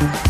Thank 0.00 0.26
you. 0.26 0.29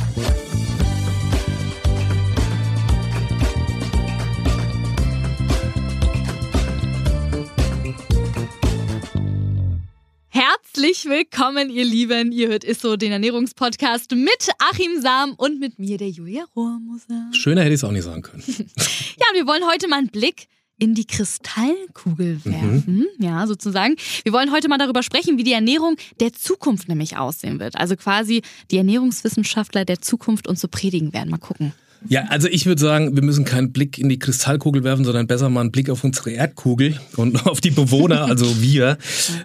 Herzlich 10.81 11.05
willkommen, 11.05 11.69
ihr 11.69 11.85
Lieben. 11.85 12.31
Ihr 12.31 12.47
hört 12.47 12.63
Isso, 12.63 12.97
den 12.97 13.11
Ernährungspodcast 13.11 14.15
mit 14.15 14.49
Achim 14.57 14.99
Sam 14.99 15.35
und 15.37 15.59
mit 15.59 15.77
mir, 15.77 15.99
der 15.99 16.09
Julia 16.09 16.43
Rohrmoser. 16.55 17.29
Schöner 17.33 17.61
hätte 17.61 17.75
ich 17.75 17.81
es 17.81 17.83
auch 17.83 17.91
nicht 17.91 18.01
sagen 18.01 18.23
können. 18.23 18.41
ja, 18.47 19.25
wir 19.33 19.45
wollen 19.45 19.61
heute 19.71 19.87
mal 19.87 19.99
einen 19.99 20.07
Blick 20.07 20.47
in 20.79 20.95
die 20.95 21.05
Kristallkugel 21.05 22.41
mhm. 22.43 22.45
werfen. 22.45 22.83
Mhm. 22.87 23.23
Ja, 23.23 23.45
sozusagen. 23.45 23.95
Wir 24.23 24.33
wollen 24.33 24.51
heute 24.51 24.69
mal 24.69 24.79
darüber 24.79 25.03
sprechen, 25.03 25.37
wie 25.37 25.43
die 25.43 25.53
Ernährung 25.53 25.97
der 26.19 26.33
Zukunft 26.33 26.89
nämlich 26.89 27.15
aussehen 27.15 27.59
wird. 27.59 27.75
Also 27.75 27.95
quasi 27.95 28.41
die 28.71 28.77
Ernährungswissenschaftler 28.77 29.85
der 29.85 30.01
Zukunft 30.01 30.47
uns 30.47 30.61
so 30.61 30.67
predigen 30.67 31.13
werden. 31.13 31.29
Mal 31.29 31.37
gucken. 31.37 31.73
Ja, 32.07 32.25
also 32.29 32.47
ich 32.47 32.65
würde 32.65 32.81
sagen, 32.81 33.15
wir 33.15 33.23
müssen 33.23 33.45
keinen 33.45 33.71
Blick 33.71 33.99
in 33.99 34.09
die 34.09 34.17
Kristallkugel 34.17 34.83
werfen, 34.83 35.05
sondern 35.05 35.27
besser 35.27 35.49
mal 35.49 35.61
einen 35.61 35.71
Blick 35.71 35.89
auf 35.89 36.03
unsere 36.03 36.31
Erdkugel 36.31 36.99
und 37.15 37.45
auf 37.45 37.61
die 37.61 37.69
Bewohner, 37.69 38.25
also 38.25 38.59
wir, 38.61 38.97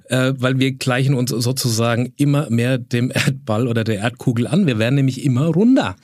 äh, 0.09 0.33
weil 0.39 0.59
wir 0.59 0.73
gleichen 0.73 1.15
uns 1.15 1.31
sozusagen 1.31 2.15
immer 2.17 2.49
mehr 2.49 2.79
dem 2.79 3.11
Erdball 3.11 3.69
oder 3.69 3.85
der 3.85 3.99
Erdkugel 3.99 4.47
an. 4.47 4.67
Wir 4.67 4.79
werden 4.79 4.95
nämlich 4.95 5.23
immer 5.23 5.47
runder. 5.47 5.97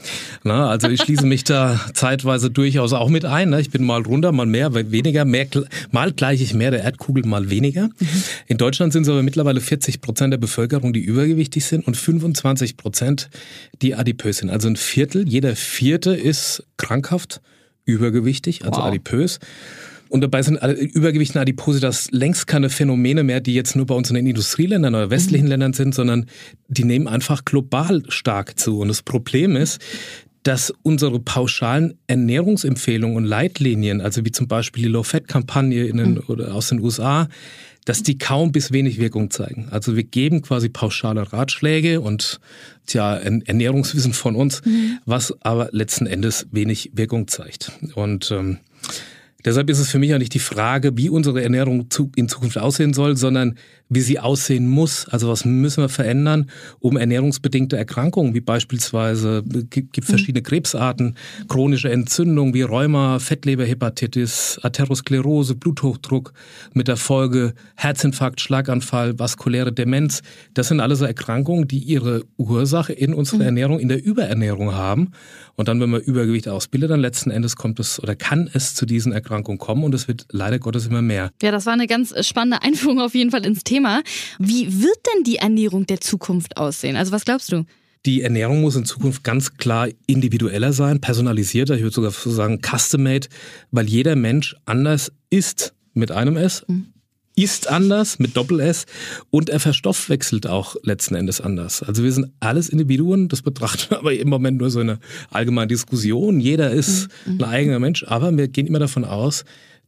Na, 0.44 0.68
also 0.68 0.88
ich 0.88 1.00
schließe 1.00 1.24
mich 1.24 1.44
da 1.44 1.80
zeitweise 1.94 2.50
durchaus 2.50 2.92
auch 2.92 3.08
mit 3.08 3.24
ein. 3.24 3.50
Ne? 3.50 3.60
Ich 3.60 3.70
bin 3.70 3.84
mal 3.84 4.02
runder, 4.02 4.30
mal 4.30 4.46
mehr, 4.46 4.74
weniger, 4.74 5.24
mehr, 5.24 5.46
mal 5.90 6.12
gleiche 6.12 6.44
ich 6.44 6.52
mehr 6.52 6.70
der 6.70 6.82
Erdkugel, 6.82 7.24
mal 7.24 7.48
weniger. 7.48 7.88
In 8.46 8.58
Deutschland 8.58 8.92
sind 8.92 9.04
es 9.04 9.08
aber 9.08 9.22
mittlerweile 9.22 9.62
40 9.62 10.02
Prozent 10.02 10.32
der 10.32 10.38
Bevölkerung, 10.38 10.92
die 10.92 11.00
übergewichtig 11.00 11.64
sind 11.64 11.86
und 11.86 11.96
25 11.96 12.76
Prozent, 12.76 13.30
die 13.80 13.94
adipös 13.94 14.38
sind. 14.38 14.50
Also 14.50 14.68
ein 14.68 14.76
Viertel, 14.76 15.26
jeder 15.26 15.56
Vierte 15.56 16.14
ist 16.14 16.41
ist 16.42 16.66
krankhaft, 16.76 17.40
übergewichtig, 17.84 18.64
also 18.64 18.80
wow. 18.80 18.86
adipös. 18.86 19.38
Und 20.08 20.20
dabei 20.20 20.42
sind 20.42 20.56
Übergewicht 20.56 21.34
und 21.34 21.40
Adipositas 21.40 22.10
längst 22.10 22.46
keine 22.46 22.68
Phänomene 22.68 23.22
mehr, 23.22 23.40
die 23.40 23.54
jetzt 23.54 23.74
nur 23.76 23.86
bei 23.86 23.94
uns 23.94 24.10
in 24.10 24.16
den 24.16 24.26
Industrieländern 24.26 24.94
oder 24.94 25.08
westlichen 25.08 25.44
mhm. 25.44 25.50
Ländern 25.50 25.72
sind, 25.72 25.94
sondern 25.94 26.26
die 26.68 26.84
nehmen 26.84 27.08
einfach 27.08 27.46
global 27.46 28.02
stark 28.08 28.58
zu. 28.58 28.80
Und 28.80 28.88
das 28.88 29.02
Problem 29.02 29.56
ist, 29.56 29.80
dass 30.42 30.70
unsere 30.82 31.18
pauschalen 31.18 31.94
Ernährungsempfehlungen 32.08 33.16
und 33.16 33.24
Leitlinien, 33.24 34.02
also 34.02 34.22
wie 34.26 34.32
zum 34.32 34.48
Beispiel 34.48 34.82
die 34.82 34.88
Low-Fat-Kampagne 34.90 35.90
mhm. 35.94 36.22
aus 36.28 36.68
den 36.68 36.80
USA, 36.80 37.28
dass 37.84 38.02
die 38.02 38.18
kaum 38.18 38.52
bis 38.52 38.72
wenig 38.72 38.98
Wirkung 38.98 39.30
zeigen. 39.30 39.68
Also 39.70 39.96
wir 39.96 40.04
geben 40.04 40.42
quasi 40.42 40.68
pauschale 40.68 41.32
Ratschläge 41.32 42.00
und 42.00 42.40
tja, 42.86 43.16
Ernährungswissen 43.16 44.12
von 44.12 44.36
uns, 44.36 44.64
mhm. 44.64 44.98
was 45.04 45.34
aber 45.42 45.68
letzten 45.72 46.06
Endes 46.06 46.46
wenig 46.52 46.92
Wirkung 46.94 47.28
zeigt. 47.28 47.72
Und 47.94 48.30
ähm, 48.30 48.58
deshalb 49.44 49.70
ist 49.70 49.78
es 49.78 49.90
für 49.90 49.98
mich 49.98 50.14
auch 50.14 50.18
nicht 50.18 50.34
die 50.34 50.38
Frage, 50.38 50.96
wie 50.96 51.08
unsere 51.08 51.42
Ernährung 51.42 51.88
in 52.16 52.28
Zukunft 52.28 52.58
aussehen 52.58 52.94
soll, 52.94 53.16
sondern 53.16 53.56
wie 53.94 54.00
sie 54.00 54.18
aussehen 54.18 54.68
muss. 54.68 55.06
Also 55.08 55.28
was 55.28 55.44
müssen 55.44 55.82
wir 55.82 55.88
verändern, 55.88 56.50
um 56.80 56.96
ernährungsbedingte 56.96 57.76
Erkrankungen, 57.76 58.34
wie 58.34 58.40
beispielsweise 58.40 59.42
gibt, 59.70 59.92
gibt 59.92 60.06
verschiedene 60.06 60.40
mhm. 60.40 60.44
Krebsarten, 60.44 61.16
chronische 61.48 61.90
Entzündungen 61.90 62.54
wie 62.54 62.62
Rheuma, 62.62 63.18
Fettleberhepatitis, 63.18 64.60
Atherosklerose, 64.62 65.54
Bluthochdruck 65.54 66.32
mit 66.72 66.88
der 66.88 66.96
Folge 66.96 67.54
Herzinfarkt, 67.76 68.40
Schlaganfall, 68.40 69.18
vaskuläre 69.18 69.72
Demenz. 69.72 70.22
Das 70.54 70.68
sind 70.68 70.80
alles 70.80 71.00
so 71.00 71.04
Erkrankungen, 71.04 71.68
die 71.68 71.78
ihre 71.78 72.24
Ursache 72.36 72.92
in 72.92 73.12
unserer 73.12 73.40
mhm. 73.40 73.46
Ernährung, 73.46 73.78
in 73.80 73.88
der 73.88 74.04
Überernährung 74.04 74.74
haben. 74.74 75.10
Und 75.54 75.68
dann, 75.68 75.80
wenn 75.80 75.90
man 75.90 76.00
Übergewicht 76.00 76.48
ausbildet, 76.48 76.90
dann 76.90 77.00
letzten 77.00 77.30
Endes 77.30 77.56
kommt 77.56 77.78
es 77.78 78.02
oder 78.02 78.16
kann 78.16 78.48
es 78.52 78.74
zu 78.74 78.86
diesen 78.86 79.12
Erkrankungen 79.12 79.31
kommen 79.42 79.84
und 79.84 79.94
es 79.94 80.08
wird 80.08 80.26
leider 80.30 80.58
Gottes 80.58 80.86
immer 80.86 81.02
mehr. 81.02 81.30
Ja, 81.42 81.50
das 81.50 81.66
war 81.66 81.72
eine 81.72 81.86
ganz 81.86 82.14
spannende 82.26 82.62
Einführung 82.62 83.00
auf 83.00 83.14
jeden 83.14 83.30
Fall 83.30 83.44
ins 83.46 83.64
Thema. 83.64 84.02
Wie 84.38 84.82
wird 84.82 84.98
denn 85.14 85.24
die 85.24 85.36
Ernährung 85.36 85.86
der 85.86 86.00
Zukunft 86.00 86.56
aussehen? 86.56 86.96
Also 86.96 87.12
was 87.12 87.24
glaubst 87.24 87.50
du? 87.52 87.64
Die 88.04 88.22
Ernährung 88.22 88.60
muss 88.60 88.74
in 88.74 88.84
Zukunft 88.84 89.22
ganz 89.22 89.56
klar 89.56 89.88
individueller 90.06 90.72
sein, 90.72 91.00
personalisierter, 91.00 91.76
ich 91.76 91.82
würde 91.82 91.94
sogar 91.94 92.10
sagen 92.10 92.60
custom-made, 92.60 93.28
weil 93.70 93.88
jeder 93.88 94.16
Mensch 94.16 94.56
anders 94.64 95.12
ist 95.30 95.74
mit 95.94 96.10
einem 96.10 96.36
S, 96.36 96.64
mhm. 96.66 96.88
Ist 97.34 97.68
anders 97.68 98.18
mit 98.18 98.36
Doppel-S 98.36 98.86
und 99.30 99.48
er 99.48 99.60
verstoffwechselt 99.60 100.46
auch 100.46 100.76
letzten 100.82 101.14
Endes 101.14 101.40
anders. 101.40 101.82
Also 101.82 102.04
wir 102.04 102.12
sind 102.12 102.32
alles 102.40 102.68
Individuen, 102.68 103.28
das 103.28 103.42
betrachten 103.42 103.90
wir 103.90 103.98
aber 104.00 104.14
im 104.14 104.28
Moment 104.28 104.58
nur 104.58 104.70
so 104.70 104.80
eine 104.80 104.98
allgemeine 105.30 105.68
Diskussion. 105.68 106.40
Jeder 106.40 106.70
ist 106.70 107.08
mhm. 107.26 107.38
ein 107.40 107.44
eigener 107.44 107.78
Mensch, 107.78 108.04
aber 108.04 108.36
wir 108.36 108.48
gehen 108.48 108.66
immer 108.66 108.78
davon 108.78 109.04
aus, 109.04 109.44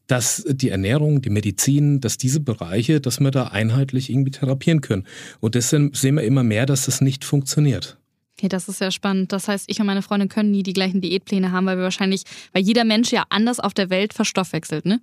dass 0.06 0.44
die 0.48 0.68
Ernährung, 0.68 1.22
die 1.22 1.30
Medizin, 1.30 2.00
dass 2.00 2.18
diese 2.18 2.40
Bereiche, 2.40 3.00
dass 3.00 3.20
wir 3.20 3.30
da 3.30 3.48
einheitlich 3.48 4.10
irgendwie 4.10 4.32
therapieren 4.32 4.80
können. 4.80 5.06
Und 5.40 5.54
deswegen 5.54 5.92
sehen 5.94 6.16
wir 6.16 6.24
immer 6.24 6.42
mehr, 6.42 6.66
dass 6.66 6.86
das 6.86 7.00
nicht 7.00 7.24
funktioniert. 7.24 7.96
Okay, 8.38 8.48
das 8.48 8.68
ist 8.68 8.78
sehr 8.78 8.90
spannend. 8.90 9.32
Das 9.32 9.48
heißt, 9.48 9.64
ich 9.68 9.80
und 9.80 9.86
meine 9.86 10.02
Freundin 10.02 10.28
können 10.28 10.50
nie 10.50 10.62
die 10.62 10.72
gleichen 10.72 11.00
Diätpläne 11.00 11.52
haben, 11.52 11.66
weil 11.66 11.76
wir 11.76 11.84
wahrscheinlich, 11.84 12.24
weil 12.52 12.62
jeder 12.62 12.84
Mensch 12.84 13.12
ja 13.12 13.24
anders 13.30 13.60
auf 13.60 13.74
der 13.74 13.90
Welt 13.90 14.12
verstoffwechselt, 14.12 14.84
ne? 14.84 15.00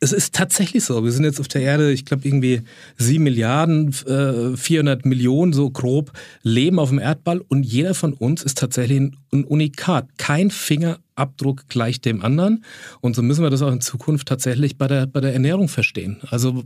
Es 0.00 0.12
ist 0.12 0.34
tatsächlich 0.34 0.84
so. 0.84 1.04
Wir 1.04 1.12
sind 1.12 1.24
jetzt 1.24 1.40
auf 1.40 1.48
der 1.48 1.62
Erde, 1.62 1.92
ich 1.92 2.04
glaube, 2.04 2.26
irgendwie 2.26 2.62
sieben 2.96 3.24
Milliarden, 3.24 3.88
äh, 4.06 4.56
400 4.56 5.04
Millionen 5.04 5.52
so 5.52 5.70
grob 5.70 6.12
leben 6.42 6.78
auf 6.78 6.90
dem 6.90 6.98
Erdball 6.98 7.42
und 7.48 7.64
jeder 7.64 7.94
von 7.94 8.12
uns 8.12 8.42
ist 8.42 8.58
tatsächlich 8.58 8.98
ein, 8.98 9.16
ein 9.32 9.44
Unikat. 9.44 10.08
Kein 10.16 10.50
Fingerabdruck 10.50 11.68
gleich 11.68 12.00
dem 12.00 12.22
anderen. 12.22 12.64
Und 13.00 13.16
so 13.16 13.22
müssen 13.22 13.42
wir 13.42 13.50
das 13.50 13.62
auch 13.62 13.72
in 13.72 13.80
Zukunft 13.80 14.28
tatsächlich 14.28 14.78
bei 14.78 14.88
der, 14.88 15.06
bei 15.06 15.20
der 15.20 15.32
Ernährung 15.32 15.68
verstehen. 15.68 16.18
Also 16.30 16.64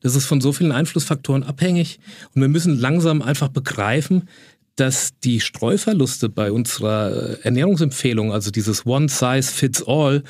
das 0.00 0.16
ist 0.16 0.26
von 0.26 0.40
so 0.40 0.52
vielen 0.52 0.72
Einflussfaktoren 0.72 1.44
abhängig 1.44 2.00
und 2.34 2.40
wir 2.40 2.48
müssen 2.48 2.78
langsam 2.78 3.22
einfach 3.22 3.48
begreifen, 3.48 4.28
dass 4.76 5.12
die 5.22 5.40
Streuverluste 5.40 6.28
bei 6.28 6.50
unserer 6.50 7.44
Ernährungsempfehlung, 7.44 8.32
also 8.32 8.50
dieses 8.50 8.86
One 8.86 9.08
Size 9.08 9.42
Fits 9.42 9.86
All, 9.86 10.22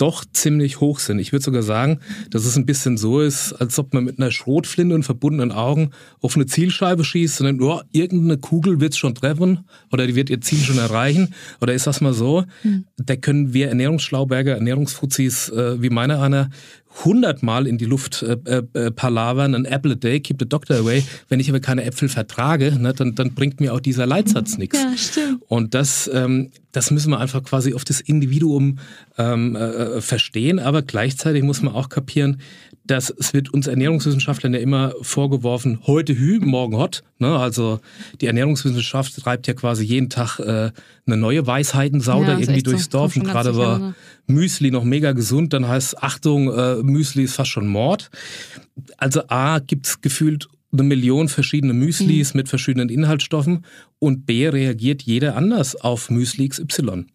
doch 0.00 0.24
ziemlich 0.32 0.80
hoch 0.80 0.98
sind. 0.98 1.18
Ich 1.18 1.32
würde 1.32 1.44
sogar 1.44 1.62
sagen, 1.62 2.00
dass 2.30 2.46
es 2.46 2.56
ein 2.56 2.64
bisschen 2.64 2.96
so 2.96 3.20
ist, 3.20 3.52
als 3.52 3.78
ob 3.78 3.92
man 3.92 4.04
mit 4.04 4.18
einer 4.18 4.30
Schrotflinte 4.30 4.94
und 4.94 5.02
verbundenen 5.02 5.52
Augen 5.52 5.90
auf 6.22 6.36
eine 6.36 6.46
Zielscheibe 6.46 7.04
schießt 7.04 7.42
und 7.42 7.46
dann, 7.46 7.60
oh, 7.60 7.82
irgendeine 7.92 8.38
Kugel 8.38 8.80
wird 8.80 8.94
es 8.94 8.98
schon 8.98 9.14
treffen 9.14 9.66
oder 9.92 10.06
die 10.06 10.14
wird 10.14 10.30
ihr 10.30 10.40
Ziel 10.40 10.60
schon 10.60 10.78
erreichen. 10.78 11.34
Oder 11.60 11.74
ist 11.74 11.86
das 11.86 12.00
mal 12.00 12.14
so? 12.14 12.44
Mhm. 12.62 12.86
Da 12.96 13.16
können 13.16 13.52
wir 13.52 13.68
Ernährungsschlauberger, 13.68 14.54
Ernährungsfuzis 14.54 15.50
äh, 15.50 15.82
wie 15.82 15.90
meine 15.90 16.18
Anna 16.18 16.48
hundertmal 17.04 17.66
in 17.66 17.78
die 17.78 17.84
Luft 17.84 18.22
äh, 18.22 18.36
äh, 18.44 18.62
äh, 18.74 18.90
palavern, 18.90 19.54
an 19.54 19.64
apple 19.64 19.92
a 19.92 19.94
day, 19.94 20.20
keep 20.20 20.36
the 20.40 20.48
doctor 20.48 20.76
away. 20.76 21.04
Wenn 21.28 21.40
ich 21.40 21.48
aber 21.48 21.60
keine 21.60 21.84
Äpfel 21.84 22.08
vertrage, 22.08 22.76
ne, 22.78 22.92
dann, 22.92 23.14
dann 23.14 23.34
bringt 23.34 23.60
mir 23.60 23.72
auch 23.72 23.80
dieser 23.80 24.06
Leitsatz 24.06 24.58
nichts. 24.58 24.78
Ja, 24.78 24.96
stimmt. 24.96 25.42
Und 25.48 25.74
das, 25.74 26.10
ähm, 26.12 26.50
das 26.72 26.90
müssen 26.90 27.10
wir 27.10 27.20
einfach 27.20 27.42
quasi 27.42 27.74
auf 27.74 27.84
das 27.84 28.00
Individuum 28.00 28.78
ähm, 29.18 29.56
äh, 29.56 30.00
verstehen, 30.00 30.58
aber 30.58 30.82
gleichzeitig 30.82 31.42
muss 31.42 31.62
man 31.62 31.74
auch 31.74 31.88
kapieren, 31.88 32.40
dass 32.84 33.10
es 33.10 33.32
wird 33.32 33.54
uns 33.54 33.68
Ernährungswissenschaftlern 33.68 34.54
ja 34.54 34.60
immer 34.60 34.94
vorgeworfen, 35.00 35.80
heute 35.86 36.18
Hü, 36.18 36.40
morgen 36.40 36.76
Hot. 36.76 37.04
Ne? 37.18 37.36
Also 37.38 37.80
die 38.20 38.26
Ernährungswissenschaft 38.26 39.16
treibt 39.16 39.46
ja 39.46 39.54
quasi 39.54 39.84
jeden 39.84 40.10
Tag 40.10 40.40
äh, 40.40 40.72
eine 41.06 41.16
neue 41.16 41.46
Weisheitensau 41.46 42.22
ja, 42.24 42.38
irgendwie 42.38 42.62
durchs 42.62 42.84
so. 42.84 42.90
Dorf. 42.90 43.16
Und 43.16 43.24
gerade 43.24 43.56
war 43.56 43.78
ne? 43.78 43.94
Müsli 44.32 44.70
noch 44.70 44.84
mega 44.84 45.12
gesund, 45.12 45.52
dann 45.52 45.68
heißt 45.68 46.02
Achtung, 46.02 46.52
äh, 46.52 46.76
Müsli 46.76 47.24
ist 47.24 47.34
fast 47.34 47.50
schon 47.50 47.66
Mord. 47.66 48.10
Also 48.96 49.22
A, 49.28 49.58
gibt's 49.58 50.00
gefühlt 50.00 50.48
eine 50.72 50.82
Million 50.84 51.28
verschiedene 51.28 51.72
Müslis 51.72 52.32
mhm. 52.32 52.38
mit 52.38 52.48
verschiedenen 52.48 52.88
Inhaltsstoffen 52.88 53.64
und 53.98 54.24
B 54.26 54.48
reagiert 54.48 55.02
jeder 55.02 55.36
anders 55.36 55.76
auf 55.76 56.10
Müsli 56.10 56.48
XY. 56.48 57.06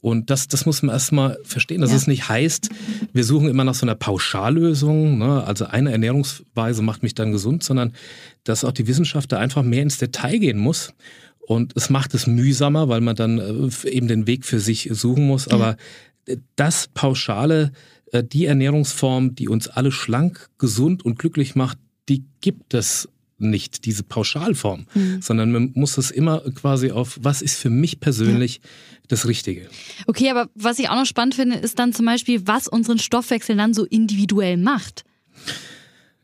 Und 0.00 0.30
das, 0.30 0.48
das 0.48 0.66
muss 0.66 0.82
man 0.82 0.92
erstmal 0.92 1.38
verstehen, 1.44 1.80
dass 1.80 1.90
ja. 1.90 1.96
es 1.96 2.06
nicht 2.06 2.28
heißt, 2.28 2.70
wir 3.12 3.24
suchen 3.24 3.48
immer 3.48 3.64
nach 3.64 3.74
so 3.74 3.84
einer 3.84 3.94
Pauschallösung, 3.94 5.18
ne? 5.18 5.44
also 5.44 5.66
eine 5.66 5.92
Ernährungsweise 5.92 6.82
macht 6.82 7.02
mich 7.02 7.14
dann 7.14 7.32
gesund, 7.32 7.62
sondern 7.64 7.92
dass 8.44 8.64
auch 8.64 8.72
die 8.72 8.86
Wissenschaft 8.86 9.32
da 9.32 9.38
einfach 9.38 9.62
mehr 9.62 9.82
ins 9.82 9.98
Detail 9.98 10.38
gehen 10.38 10.58
muss. 10.58 10.92
Und 11.40 11.72
es 11.74 11.90
macht 11.90 12.14
es 12.14 12.28
mühsamer, 12.28 12.88
weil 12.88 13.00
man 13.00 13.16
dann 13.16 13.38
äh, 13.38 13.88
eben 13.88 14.06
den 14.06 14.28
Weg 14.28 14.44
für 14.44 14.60
sich 14.60 14.88
suchen 14.92 15.26
muss. 15.26 15.48
Aber 15.48 15.76
das 16.56 16.88
Pauschale, 16.92 17.72
äh, 18.12 18.24
die 18.24 18.46
Ernährungsform, 18.46 19.34
die 19.34 19.48
uns 19.48 19.68
alle 19.68 19.92
schlank, 19.92 20.48
gesund 20.58 21.04
und 21.04 21.18
glücklich 21.18 21.54
macht, 21.54 21.78
die 22.08 22.24
gibt 22.40 22.74
es 22.74 23.08
nicht, 23.40 23.86
diese 23.86 24.02
Pauschalform, 24.02 24.86
mhm. 24.94 25.22
sondern 25.22 25.50
man 25.50 25.72
muss 25.74 25.96
es 25.98 26.10
immer 26.10 26.40
quasi 26.54 26.90
auf, 26.90 27.18
was 27.22 27.40
ist 27.42 27.56
für 27.56 27.70
mich 27.70 28.00
persönlich 28.00 28.56
ja. 28.56 28.70
das 29.08 29.26
Richtige. 29.26 29.68
Okay, 30.06 30.30
aber 30.30 30.50
was 30.54 30.78
ich 30.78 30.90
auch 30.90 30.96
noch 30.96 31.06
spannend 31.06 31.34
finde, 31.34 31.56
ist 31.56 31.78
dann 31.78 31.92
zum 31.92 32.06
Beispiel, 32.06 32.46
was 32.46 32.68
unseren 32.68 32.98
Stoffwechsel 32.98 33.56
dann 33.56 33.72
so 33.72 33.84
individuell 33.84 34.56
macht. 34.56 35.04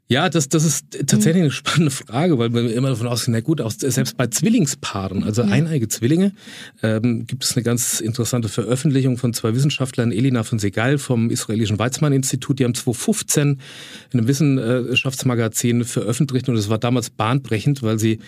Ja, 0.08 0.29
das, 0.29 0.49
das 0.49 0.64
ist 0.64 0.87
tatsächlich 1.08 1.43
eine 1.43 1.50
spannende 1.50 1.91
Frage, 1.91 2.38
weil 2.38 2.53
wir 2.53 2.73
immer 2.73 2.91
davon 2.91 3.08
ausgehen, 3.08 3.32
na 3.32 3.41
gut, 3.41 3.61
auch 3.61 3.73
selbst 3.73 4.17
bei 4.17 4.29
Zwillingspaaren, 4.29 5.25
also 5.25 5.43
ja. 5.43 5.49
eineige 5.49 5.88
Zwillinge, 5.88 6.32
ähm, 6.85 7.26
gibt 7.26 7.43
es 7.43 7.56
eine 7.56 7.64
ganz 7.64 7.99
interessante 7.99 8.49
Veröffentlichung 8.49 9.19
von 9.19 9.35
zwei 9.35 9.53
Wissenschaftlern, 9.56 10.12
Elina 10.12 10.44
von 10.44 10.61
Segal 10.61 10.99
vom 10.99 11.29
israelischen 11.31 11.81
Weizmann-Institut, 11.81 12.61
die 12.61 12.64
haben 12.64 12.75
2015 12.75 13.61
in 14.12 14.19
einem 14.19 14.29
Wissenschaftsmagazin 14.29 15.82
veröffentlicht 15.82 16.49
und 16.49 16.55
es 16.55 16.69
war 16.69 16.79
damals 16.79 17.11
bahnbrechend, 17.11 17.82
weil 17.82 17.99
sie 17.99 18.20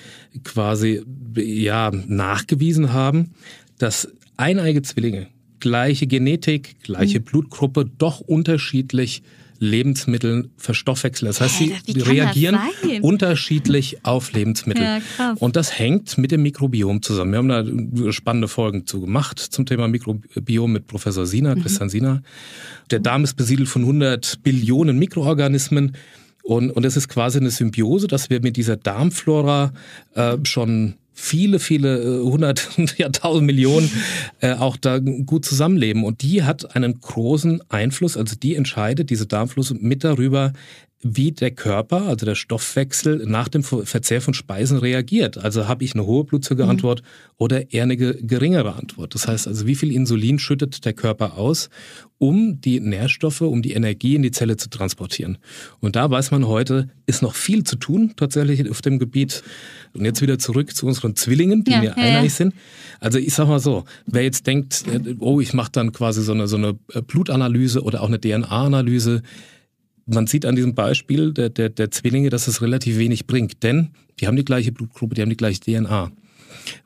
quasi 0.42 1.04
ja 1.36 1.92
nachgewiesen 1.92 2.92
haben, 2.92 3.34
dass 3.78 4.08
eineige 4.36 4.82
Zwillinge, 4.82 5.28
gleiche 5.60 6.08
Genetik, 6.08 6.82
gleiche 6.82 7.20
mhm. 7.20 7.24
Blutgruppe, 7.24 7.84
doch 7.84 8.18
unterschiedlich 8.18 9.22
Lebensmitteln 9.58 10.50
verstoffwechseln. 10.56 11.28
Das 11.28 11.40
heißt, 11.40 11.58
sie 11.58 11.74
Wie 11.86 12.00
reagieren 12.00 12.58
unterschiedlich 13.00 14.04
auf 14.04 14.32
Lebensmittel. 14.32 14.84
Ja, 14.84 15.34
und 15.38 15.56
das 15.56 15.78
hängt 15.78 16.16
mit 16.18 16.30
dem 16.30 16.42
Mikrobiom 16.42 17.02
zusammen. 17.02 17.32
Wir 17.32 17.38
haben 17.38 17.48
da 17.48 18.12
spannende 18.12 18.48
Folgen 18.48 18.86
zu 18.86 19.00
gemacht 19.00 19.38
zum 19.38 19.66
Thema 19.66 19.88
Mikrobiom 19.88 20.72
mit 20.72 20.86
Professor 20.86 21.26
Sina, 21.26 21.54
mhm. 21.54 21.62
Christian 21.62 21.88
Sina. 21.88 22.22
Der 22.90 23.00
Darm 23.00 23.24
ist 23.24 23.34
besiedelt 23.34 23.68
von 23.68 23.82
100 23.82 24.42
Billionen 24.42 24.98
Mikroorganismen. 24.98 25.96
Und, 26.42 26.70
und 26.70 26.84
es 26.86 26.96
ist 26.96 27.08
quasi 27.08 27.38
eine 27.38 27.50
Symbiose, 27.50 28.06
dass 28.06 28.30
wir 28.30 28.40
mit 28.40 28.56
dieser 28.56 28.76
Darmflora 28.76 29.72
äh, 30.14 30.38
schon 30.44 30.94
viele, 31.18 31.58
viele 31.58 31.98
äh, 31.98 32.22
hundert, 32.22 32.68
ja 32.96 33.08
tausend 33.08 33.46
Millionen 33.46 33.90
äh, 34.40 34.54
auch 34.54 34.76
da 34.76 34.98
gut 34.98 35.44
zusammenleben. 35.44 36.04
Und 36.04 36.22
die 36.22 36.44
hat 36.44 36.76
einen 36.76 37.00
großen 37.00 37.60
Einfluss, 37.68 38.16
also 38.16 38.36
die 38.36 38.54
entscheidet, 38.54 39.10
diese 39.10 39.26
Darmfluss, 39.26 39.74
mit 39.74 40.04
darüber, 40.04 40.52
wie 41.00 41.30
der 41.30 41.52
Körper, 41.52 42.02
also 42.02 42.26
der 42.26 42.34
Stoffwechsel 42.34 43.24
nach 43.26 43.48
dem 43.48 43.62
Verzehr 43.62 44.20
von 44.20 44.34
Speisen 44.34 44.78
reagiert. 44.78 45.38
Also 45.38 45.68
habe 45.68 45.84
ich 45.84 45.94
eine 45.94 46.04
hohe 46.04 46.24
Blutzuckerantwort 46.24 47.02
mhm. 47.02 47.06
oder 47.36 47.72
eher 47.72 47.84
eine 47.84 47.96
geringere 47.96 48.74
Antwort. 48.74 49.14
Das 49.14 49.28
heißt 49.28 49.46
also, 49.46 49.66
wie 49.66 49.76
viel 49.76 49.92
Insulin 49.92 50.40
schüttet 50.40 50.84
der 50.84 50.94
Körper 50.94 51.38
aus, 51.38 51.70
um 52.18 52.60
die 52.60 52.80
Nährstoffe, 52.80 53.42
um 53.42 53.62
die 53.62 53.74
Energie 53.74 54.16
in 54.16 54.22
die 54.22 54.32
Zelle 54.32 54.56
zu 54.56 54.70
transportieren. 54.70 55.38
Und 55.78 55.94
da 55.94 56.10
weiß 56.10 56.32
man 56.32 56.48
heute, 56.48 56.88
ist 57.06 57.22
noch 57.22 57.36
viel 57.36 57.62
zu 57.62 57.76
tun 57.76 58.14
tatsächlich 58.16 58.68
auf 58.68 58.82
dem 58.82 58.98
Gebiet. 58.98 59.44
Und 59.92 60.04
jetzt 60.04 60.20
wieder 60.20 60.40
zurück 60.40 60.74
zu 60.74 60.86
unseren 60.86 61.14
Zwillingen, 61.14 61.62
die 61.62 61.70
ja, 61.70 61.80
mir 61.80 61.94
ja, 61.96 62.18
einig 62.18 62.34
sind. 62.34 62.54
Also 62.98 63.18
ich 63.18 63.34
sag 63.34 63.46
mal 63.46 63.60
so, 63.60 63.84
wer 64.06 64.24
jetzt 64.24 64.48
denkt, 64.48 64.84
äh, 64.88 65.14
oh, 65.20 65.40
ich 65.40 65.54
mache 65.54 65.70
dann 65.70 65.92
quasi 65.92 66.22
so 66.22 66.32
eine, 66.32 66.48
so 66.48 66.56
eine 66.56 66.76
äh, 66.92 67.02
Blutanalyse 67.02 67.82
oder 67.82 68.02
auch 68.02 68.08
eine 68.08 68.20
DNA-Analyse, 68.20 69.22
man 70.08 70.26
sieht 70.26 70.46
an 70.46 70.56
diesem 70.56 70.74
Beispiel 70.74 71.32
der, 71.32 71.50
der, 71.50 71.68
der 71.68 71.90
Zwillinge, 71.90 72.30
dass 72.30 72.48
es 72.48 72.62
relativ 72.62 72.98
wenig 72.98 73.26
bringt, 73.26 73.62
denn 73.62 73.90
die 74.20 74.26
haben 74.26 74.36
die 74.36 74.44
gleiche 74.44 74.72
Blutgruppe, 74.72 75.14
die 75.14 75.22
haben 75.22 75.30
die 75.30 75.36
gleiche 75.36 75.60
DNA. 75.60 76.10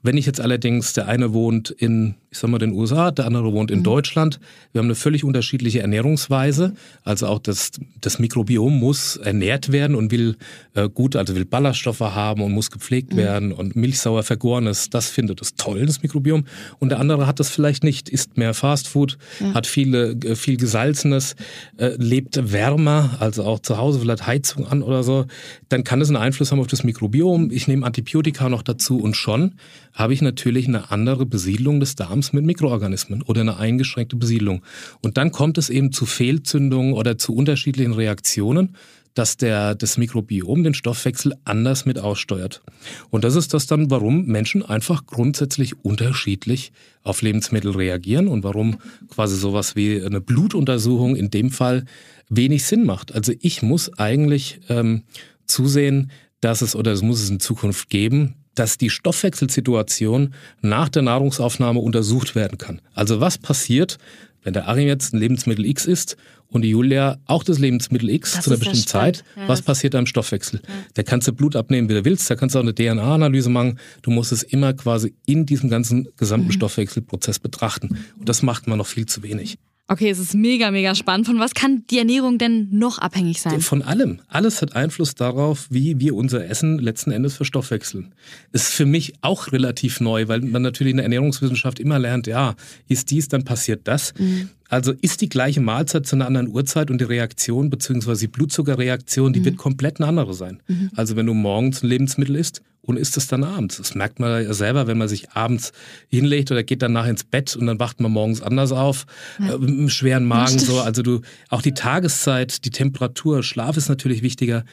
Wenn 0.02 0.16
ich 0.16 0.26
jetzt 0.26 0.40
allerdings, 0.40 0.92
der 0.92 1.08
eine 1.08 1.32
wohnt 1.32 1.70
in, 1.70 2.14
ich 2.30 2.38
sag 2.38 2.50
mal, 2.50 2.58
den 2.58 2.72
USA, 2.72 3.10
der 3.10 3.26
andere 3.26 3.52
wohnt 3.52 3.70
in 3.70 3.80
mhm. 3.80 3.84
Deutschland, 3.84 4.40
wir 4.72 4.80
haben 4.80 4.86
eine 4.86 4.94
völlig 4.94 5.24
unterschiedliche 5.24 5.80
Ernährungsweise. 5.80 6.74
Also 7.04 7.26
auch 7.26 7.38
das, 7.38 7.72
das 8.00 8.18
Mikrobiom 8.18 8.78
muss 8.78 9.16
ernährt 9.16 9.72
werden 9.72 9.94
und 9.96 10.10
will 10.10 10.36
äh, 10.74 10.88
gut, 10.88 11.16
also 11.16 11.34
will 11.34 11.44
Ballaststoffe 11.44 12.00
haben 12.00 12.42
und 12.42 12.52
muss 12.52 12.70
gepflegt 12.70 13.12
mhm. 13.12 13.16
werden 13.18 13.52
und 13.52 13.76
milchsauer 13.76 14.22
vergorenes, 14.22 14.90
das 14.90 15.08
findet 15.08 15.40
es 15.40 15.54
toll, 15.54 15.86
das 15.86 16.02
Mikrobiom. 16.02 16.44
Und 16.78 16.88
der 16.88 17.00
andere 17.00 17.26
hat 17.26 17.40
das 17.40 17.50
vielleicht 17.50 17.84
nicht, 17.84 18.08
isst 18.08 18.36
mehr 18.36 18.54
Fastfood, 18.54 19.18
ja. 19.40 19.54
hat 19.54 19.66
viele, 19.66 20.12
äh, 20.12 20.36
viel 20.36 20.56
Gesalzenes, 20.56 21.36
äh, 21.76 21.94
lebt 21.96 22.52
wärmer, 22.52 23.16
also 23.20 23.44
auch 23.44 23.60
zu 23.60 23.78
Hause 23.78 24.00
vielleicht 24.00 24.26
Heizung 24.26 24.66
an 24.66 24.82
oder 24.82 25.02
so. 25.02 25.26
Dann 25.68 25.84
kann 25.84 26.00
es 26.00 26.08
einen 26.08 26.16
Einfluss 26.16 26.52
haben 26.52 26.60
auf 26.60 26.66
das 26.66 26.84
Mikrobiom. 26.84 27.50
Ich 27.50 27.68
nehme 27.68 27.86
Antibiotika 27.86 28.48
noch 28.48 28.62
dazu 28.62 28.98
und 29.00 29.16
schon 29.16 29.54
habe 29.92 30.14
ich 30.14 30.22
natürlich 30.22 30.68
eine 30.68 30.90
andere 30.90 31.26
Besiedlung 31.26 31.80
des 31.80 31.94
Darms 31.94 32.32
mit 32.32 32.44
Mikroorganismen 32.44 33.22
oder 33.22 33.42
eine 33.42 33.56
eingeschränkte 33.56 34.16
Besiedlung. 34.16 34.62
Und 35.00 35.16
dann 35.16 35.32
kommt 35.32 35.58
es 35.58 35.70
eben 35.70 35.92
zu 35.92 36.06
Fehlzündungen 36.06 36.92
oder 36.92 37.18
zu 37.18 37.34
unterschiedlichen 37.34 37.92
Reaktionen, 37.92 38.76
dass 39.14 39.36
der, 39.36 39.74
das 39.74 39.98
Mikrobiom 39.98 40.62
den 40.62 40.74
Stoffwechsel 40.74 41.34
anders 41.44 41.84
mit 41.84 41.98
aussteuert. 41.98 42.62
Und 43.10 43.24
das 43.24 43.36
ist 43.36 43.52
das 43.52 43.66
dann, 43.66 43.90
warum 43.90 44.24
Menschen 44.24 44.62
einfach 44.62 45.06
grundsätzlich 45.06 45.84
unterschiedlich 45.84 46.72
auf 47.02 47.20
Lebensmittel 47.20 47.72
reagieren 47.72 48.28
und 48.28 48.42
warum 48.42 48.78
quasi 49.08 49.36
sowas 49.36 49.76
wie 49.76 50.02
eine 50.02 50.20
Blutuntersuchung 50.20 51.16
in 51.16 51.30
dem 51.30 51.50
Fall 51.50 51.84
wenig 52.28 52.64
Sinn 52.64 52.86
macht. 52.86 53.14
Also 53.14 53.32
ich 53.40 53.62
muss 53.62 53.98
eigentlich 53.98 54.60
ähm, 54.68 55.02
zusehen, 55.46 56.10
dass 56.40 56.62
es 56.62 56.74
oder 56.74 56.92
es 56.92 57.02
muss 57.02 57.22
es 57.22 57.30
in 57.30 57.40
Zukunft 57.40 57.90
geben, 57.90 58.34
dass 58.54 58.78
die 58.78 58.90
Stoffwechselsituation 58.90 60.34
nach 60.60 60.88
der 60.88 61.02
Nahrungsaufnahme 61.02 61.80
untersucht 61.80 62.34
werden 62.34 62.58
kann. 62.58 62.80
Also 62.94 63.20
was 63.20 63.38
passiert, 63.38 63.98
wenn 64.42 64.52
der 64.52 64.68
Arim 64.68 64.88
jetzt 64.88 65.14
ein 65.14 65.20
Lebensmittel 65.20 65.64
X 65.64 65.86
isst 65.86 66.16
und 66.48 66.62
die 66.62 66.70
Julia 66.70 67.18
auch 67.26 67.44
das 67.44 67.58
Lebensmittel 67.58 68.10
X 68.10 68.32
das 68.32 68.44
zu 68.44 68.50
einer 68.50 68.58
bestimmten 68.58 68.86
Zeit, 68.86 69.24
ja, 69.36 69.48
was 69.48 69.62
passiert 69.62 69.94
da 69.94 69.98
im 69.98 70.06
Stoffwechsel? 70.06 70.60
Ja. 70.62 70.74
Da 70.94 71.02
kannst 71.02 71.28
du 71.28 71.32
Blut 71.32 71.56
abnehmen, 71.56 71.88
wie 71.88 71.94
du 71.94 72.04
willst, 72.04 72.28
da 72.30 72.34
kannst 72.34 72.54
du 72.54 72.58
auch 72.58 72.62
eine 72.62 72.74
DNA-Analyse 72.74 73.48
machen. 73.48 73.78
Du 74.02 74.10
musst 74.10 74.32
es 74.32 74.42
immer 74.42 74.74
quasi 74.74 75.14
in 75.24 75.46
diesem 75.46 75.70
ganzen 75.70 76.08
gesamten 76.16 76.48
mhm. 76.48 76.52
Stoffwechselprozess 76.52 77.38
betrachten. 77.38 77.98
Und 78.18 78.28
das 78.28 78.42
macht 78.42 78.66
man 78.66 78.78
noch 78.78 78.86
viel 78.86 79.06
zu 79.06 79.22
wenig. 79.22 79.58
Okay, 79.88 80.08
es 80.08 80.18
ist 80.18 80.34
mega, 80.34 80.70
mega 80.70 80.94
spannend. 80.94 81.26
Von 81.26 81.38
was 81.38 81.54
kann 81.54 81.84
die 81.90 81.98
Ernährung 81.98 82.38
denn 82.38 82.68
noch 82.70 82.98
abhängig 82.98 83.42
sein? 83.42 83.60
Von 83.60 83.82
allem. 83.82 84.20
Alles 84.28 84.62
hat 84.62 84.74
Einfluss 84.76 85.14
darauf, 85.14 85.66
wie 85.70 85.98
wir 85.98 86.14
unser 86.14 86.46
Essen 86.48 86.78
letzten 86.78 87.10
Endes 87.10 87.36
verstoffwechseln. 87.36 88.14
Ist 88.52 88.68
für 88.68 88.86
mich 88.86 89.14
auch 89.20 89.52
relativ 89.52 90.00
neu, 90.00 90.28
weil 90.28 90.40
man 90.40 90.62
natürlich 90.62 90.92
in 90.92 90.98
der 90.98 91.04
Ernährungswissenschaft 91.04 91.80
immer 91.80 91.98
lernt, 91.98 92.26
ja, 92.26 92.54
ist 92.88 93.10
dies, 93.10 93.28
dann 93.28 93.44
passiert 93.44 93.82
das. 93.84 94.14
Mhm. 94.18 94.50
Also 94.68 94.92
ist 95.02 95.20
die 95.20 95.28
gleiche 95.28 95.60
Mahlzeit 95.60 96.06
zu 96.06 96.16
einer 96.16 96.26
anderen 96.26 96.48
Uhrzeit 96.48 96.90
und 96.90 96.98
die 96.98 97.04
Reaktion 97.04 97.68
bzw. 97.68 98.14
die 98.14 98.28
Blutzuckerreaktion, 98.28 99.34
die 99.34 99.40
mhm. 99.40 99.44
wird 99.44 99.56
komplett 99.58 100.00
eine 100.00 100.08
andere 100.08 100.32
sein. 100.32 100.62
Mhm. 100.68 100.90
Also 100.96 101.16
wenn 101.16 101.26
du 101.26 101.34
morgens 101.34 101.82
ein 101.82 101.88
Lebensmittel 101.88 102.36
isst 102.36 102.62
und 102.82 102.96
isst 102.96 103.16
es 103.16 103.28
dann 103.28 103.44
abends. 103.44 103.78
Das 103.78 103.94
merkt 103.94 104.18
man 104.18 104.42
ja 104.42 104.52
selber, 104.52 104.86
wenn 104.86 104.98
man 104.98 105.08
sich 105.08 105.30
abends 105.30 105.72
hinlegt 106.08 106.50
oder 106.50 106.62
geht 106.62 106.82
danach 106.82 107.06
ins 107.06 107.24
Bett 107.24 107.54
und 107.56 107.66
dann 107.66 107.78
wacht 107.78 108.00
man 108.00 108.10
morgens 108.10 108.42
anders 108.42 108.72
auf, 108.72 109.06
ja. 109.38 109.54
äh, 109.54 109.58
mit 109.58 109.70
einem 109.70 109.88
schweren 109.88 110.24
Magen 110.24 110.58
so. 110.58 110.80
Also 110.80 111.02
du, 111.02 111.20
auch 111.48 111.62
die 111.62 111.74
Tageszeit, 111.74 112.64
die 112.64 112.70
Temperatur, 112.70 113.42
Schlaf 113.42 113.76
ist 113.76 113.88
natürlich 113.88 114.22
wichtiger. 114.22 114.64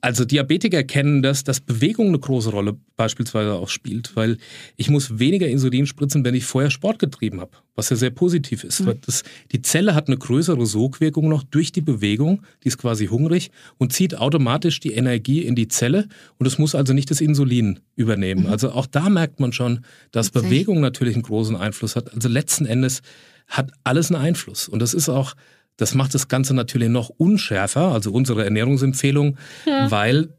Also 0.00 0.24
Diabetiker 0.24 0.84
kennen 0.84 1.22
das, 1.22 1.44
dass 1.44 1.60
Bewegung 1.60 2.08
eine 2.08 2.18
große 2.18 2.50
Rolle 2.50 2.76
beispielsweise 2.96 3.54
auch 3.54 3.68
spielt, 3.68 4.14
weil 4.14 4.38
ich 4.76 4.88
muss 4.88 5.18
weniger 5.18 5.48
Insulin 5.48 5.86
spritzen, 5.86 6.24
wenn 6.24 6.34
ich 6.34 6.44
vorher 6.44 6.70
Sport 6.70 6.98
getrieben 6.98 7.40
habe 7.40 7.52
was 7.78 7.90
ja 7.90 7.96
sehr 7.96 8.10
positiv 8.10 8.64
ist. 8.64 8.80
Mhm. 8.80 8.94
Das, 9.06 9.22
die 9.52 9.62
Zelle 9.62 9.94
hat 9.94 10.08
eine 10.08 10.18
größere 10.18 10.66
Sogwirkung 10.66 11.28
noch 11.28 11.44
durch 11.44 11.70
die 11.70 11.80
Bewegung, 11.80 12.42
die 12.64 12.68
ist 12.68 12.76
quasi 12.76 13.06
hungrig 13.06 13.52
und 13.76 13.92
zieht 13.92 14.16
automatisch 14.16 14.80
die 14.80 14.94
Energie 14.94 15.42
in 15.42 15.54
die 15.54 15.68
Zelle 15.68 16.08
und 16.38 16.46
es 16.46 16.58
muss 16.58 16.74
also 16.74 16.92
nicht 16.92 17.08
das 17.12 17.20
Insulin 17.20 17.78
übernehmen. 17.94 18.46
Mhm. 18.46 18.50
Also 18.50 18.72
auch 18.72 18.86
da 18.86 19.08
merkt 19.08 19.38
man 19.38 19.52
schon, 19.52 19.84
dass 20.10 20.34
okay. 20.34 20.40
Bewegung 20.40 20.80
natürlich 20.80 21.14
einen 21.14 21.22
großen 21.22 21.54
Einfluss 21.54 21.94
hat. 21.94 22.12
Also 22.12 22.28
letzten 22.28 22.66
Endes 22.66 23.00
hat 23.46 23.70
alles 23.84 24.10
einen 24.10 24.20
Einfluss 24.20 24.66
und 24.66 24.80
das 24.80 24.92
ist 24.92 25.08
auch 25.08 25.34
das 25.76 25.94
macht 25.94 26.12
das 26.12 26.26
Ganze 26.26 26.54
natürlich 26.54 26.88
noch 26.88 27.08
unschärfer, 27.08 27.92
also 27.92 28.10
unsere 28.10 28.42
Ernährungsempfehlung, 28.42 29.38
ja. 29.64 29.88
weil 29.88 30.30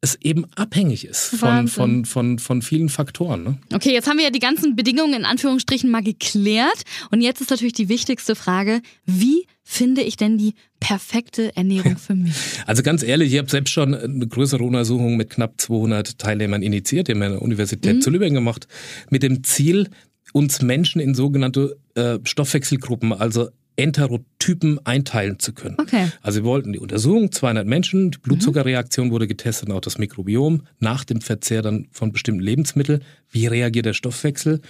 es 0.00 0.16
eben 0.20 0.44
abhängig 0.54 1.06
ist 1.06 1.36
von, 1.36 1.68
von, 1.68 2.04
von, 2.04 2.38
von 2.38 2.62
vielen 2.62 2.88
Faktoren. 2.88 3.42
Ne? 3.42 3.58
Okay, 3.74 3.92
jetzt 3.92 4.08
haben 4.08 4.18
wir 4.18 4.24
ja 4.24 4.30
die 4.30 4.40
ganzen 4.40 4.76
Bedingungen 4.76 5.14
in 5.14 5.24
Anführungsstrichen 5.24 5.90
mal 5.90 6.02
geklärt. 6.02 6.82
Und 7.10 7.22
jetzt 7.22 7.40
ist 7.40 7.50
natürlich 7.50 7.72
die 7.72 7.88
wichtigste 7.88 8.36
Frage, 8.36 8.82
wie 9.06 9.46
finde 9.62 10.02
ich 10.02 10.16
denn 10.16 10.38
die 10.38 10.54
perfekte 10.80 11.56
Ernährung 11.56 11.96
für 11.98 12.14
mich? 12.14 12.34
Also 12.66 12.82
ganz 12.82 13.02
ehrlich, 13.02 13.32
ich 13.32 13.38
habe 13.38 13.50
selbst 13.50 13.72
schon 13.72 13.94
eine 13.94 14.26
größere 14.26 14.62
Untersuchung 14.62 15.16
mit 15.16 15.30
knapp 15.30 15.60
200 15.60 16.18
Teilnehmern 16.18 16.62
initiiert, 16.62 17.08
die 17.08 17.12
haben 17.12 17.20
wir 17.20 17.26
an 17.26 17.32
der 17.32 17.42
Universität 17.42 17.96
mhm. 17.96 18.00
zu 18.00 18.10
Lübeck 18.10 18.32
gemacht, 18.32 18.68
mit 19.10 19.22
dem 19.22 19.42
Ziel, 19.44 19.88
uns 20.32 20.60
Menschen 20.60 21.00
in 21.00 21.14
sogenannte 21.14 21.78
äh, 21.94 22.18
Stoffwechselgruppen, 22.24 23.12
also 23.12 23.48
Enterotypen 23.76 24.84
einteilen 24.84 25.38
zu 25.38 25.52
können. 25.52 25.76
Okay. 25.78 26.10
Also 26.22 26.40
wir 26.40 26.44
wollten 26.44 26.72
die 26.72 26.78
Untersuchung, 26.78 27.30
200 27.30 27.66
Menschen, 27.66 28.10
die 28.10 28.18
Blutzuckerreaktion 28.18 29.10
wurde 29.10 29.26
getestet 29.26 29.68
und 29.68 29.74
auch 29.74 29.80
das 29.80 29.98
Mikrobiom 29.98 30.62
nach 30.78 31.04
dem 31.04 31.20
Verzehr 31.20 31.62
dann 31.62 31.88
von 31.92 32.12
bestimmten 32.12 32.40
Lebensmitteln. 32.40 33.02
Wie 33.30 33.46
reagiert 33.46 33.86
der 33.86 33.92
Stoffwechsel? 33.92 34.60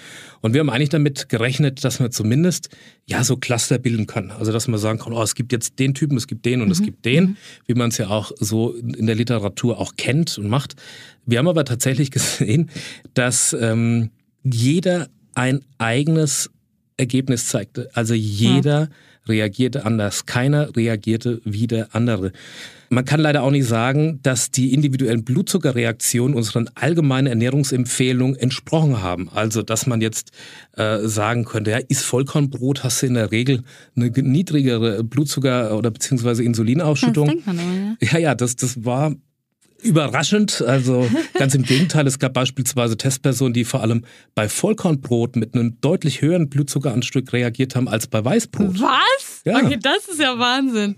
Und 0.41 0.55
wir 0.55 0.61
haben 0.61 0.71
eigentlich 0.71 0.89
damit 0.89 1.29
gerechnet, 1.29 1.85
dass 1.85 2.01
man 2.01 2.11
zumindest 2.11 2.69
ja 3.05 3.23
so 3.23 3.37
Cluster 3.37 3.79
bilden 3.79 4.07
kann. 4.07 4.31
Also 4.33 4.53
dass 4.53 4.67
man 4.67 4.81
sagen 4.81 4.99
kann, 4.99 5.13
oh, 5.13 5.23
es 5.23 5.35
gibt 5.35 5.53
jetzt 5.53 5.79
den 5.79 5.95
Typen, 5.95 6.17
es 6.17 6.27
gibt 6.27 6.45
den 6.45 6.61
und 6.61 6.69
mhm. 6.69 6.73
es 6.73 6.83
gibt 6.83 7.05
den, 7.05 7.25
mhm. 7.25 7.37
wie 7.67 7.75
man 7.75 7.91
es 7.91 7.99
ja 7.99 8.09
auch 8.09 8.33
so 8.39 8.75
in 8.75 9.07
der 9.07 9.15
Literatur 9.15 9.79
auch 9.79 9.95
kennt 9.97 10.37
und 10.39 10.49
macht. 10.49 10.75
Wir 11.25 11.39
haben 11.39 11.49
aber 11.49 11.65
tatsächlich 11.65 12.11
gesehen, 12.13 12.71
dass 13.15 13.57
ähm, 13.59 14.11
jeder 14.43 15.09
ein 15.35 15.61
eigenes 15.79 16.51
Ergebnis 16.97 17.49
zeigte. 17.49 17.89
Also 17.95 18.15
jeder 18.15 18.81
ja. 18.81 18.89
reagierte 19.29 19.85
anders. 19.85 20.27
Keiner 20.27 20.75
reagierte 20.77 21.41
wie 21.45 21.67
der 21.67 21.95
andere. 21.95 22.33
Man 22.89 23.05
kann 23.05 23.21
leider 23.21 23.43
auch 23.43 23.51
nicht 23.51 23.67
sagen, 23.67 24.21
dass 24.23 24.51
die 24.51 24.73
individuellen 24.73 25.25
Blutzuckerreaktionen 25.25 26.37
unseren 26.37 26.71
allgemeinen 26.75 27.27
Ernährungsempfehlungen 27.27 28.37
entsprochen 28.37 29.03
haben. 29.03 29.29
Also, 29.35 29.63
dass 29.63 29.87
man 29.87 30.01
jetzt 30.01 30.31
äh, 30.77 31.01
sagen 31.01 31.45
könnte, 31.45 31.73
ja, 31.73 31.79
ist 31.79 32.03
Vollkornbrot, 32.03 32.85
hast 32.85 33.03
du 33.03 33.07
in 33.07 33.15
der 33.15 33.33
Regel 33.33 33.65
eine 33.97 34.11
niedrigere 34.11 35.03
Blutzucker- 35.03 35.77
oder 35.77 35.91
beziehungsweise 35.91 36.45
Insulinausschüttung. 36.45 37.27
Das 37.27 37.35
denkt 37.35 37.47
man 37.47 37.59
aber, 37.59 37.73
ja. 37.75 38.13
ja, 38.13 38.19
ja, 38.19 38.35
das, 38.37 38.55
das 38.55 38.85
war 38.85 39.15
überraschend. 39.83 40.63
Also 40.63 41.09
ganz 41.35 41.55
im 41.55 41.63
Gegenteil, 41.63 42.07
es 42.07 42.19
gab 42.19 42.35
beispielsweise 42.35 42.97
Testpersonen, 42.97 43.53
die 43.53 43.65
vor 43.65 43.83
allem 43.83 44.05
bei 44.35 44.49
Vollkornbrot 44.49 45.37
mit 45.37 45.55
einem 45.55 45.81
deutlich 45.81 46.23
höheren 46.23 46.49
Blutzuckeranstieg 46.49 47.33
reagiert 47.33 47.77
haben 47.77 47.89
als 47.89 48.07
bei 48.07 48.25
Weißbrot. 48.25 48.81
Was? 48.81 49.43
Ja. 49.45 49.57
Okay, 49.59 49.79
das 49.81 50.09
ist 50.09 50.21
ja 50.21 50.39
Wahnsinn. 50.39 50.97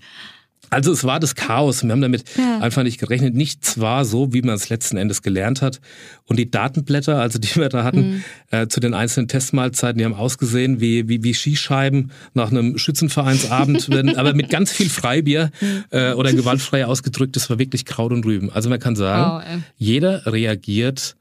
Also 0.71 0.93
es 0.93 1.05
war 1.05 1.21
das 1.21 1.35
Chaos. 1.35 1.83
Wir 1.83 1.91
haben 1.91 2.01
damit 2.01 2.25
ja. 2.37 2.59
einfach 2.59 2.83
nicht 2.83 2.99
gerechnet. 2.99 3.35
Nichts 3.35 3.81
war 3.81 4.05
so, 4.05 4.33
wie 4.33 4.43
man 4.43 4.55
es 4.55 4.69
letzten 4.69 4.97
Endes 4.97 5.23
gelernt 5.23 5.63
hat. 5.63 5.81
Und 6.27 6.39
die 6.39 6.51
Datenblätter, 6.51 7.21
also 7.21 7.39
die 7.39 7.55
wir 7.57 7.69
da 7.69 7.85
hatten, 7.85 8.11
mhm. 8.11 8.25
äh, 8.51 8.69
zu 8.69 8.81
den 8.81 8.95
einzelnen 8.95 9.29
Testmahlzeiten, 9.29 9.99
die 9.99 10.05
haben 10.05 10.15
ausgesehen 10.15 10.81
wie, 10.81 11.09
wie, 11.09 11.23
wie 11.23 11.35
Skischeiben 11.35 12.11
nach 12.35 12.51
einem 12.51 12.79
Schützenvereinsabend, 12.79 13.89
aber 14.17 14.35
mit 14.35 14.51
ganz 14.51 14.73
viel 14.73 14.89
Freibier 14.89 15.51
äh, 15.91 16.13
oder 16.13 16.33
gewaltfrei 16.33 16.87
ausgedrückt. 16.87 17.37
Das 17.37 17.49
war 17.51 17.59
wirklich 17.59 17.85
Kraut 17.85 18.13
und 18.13 18.25
Rüben. 18.25 18.51
Also 18.51 18.69
man 18.69 18.81
kann 18.81 18.97
sagen, 18.97 19.45
oh, 19.45 19.63
jeder 19.77 20.27
reagiert 20.27 21.17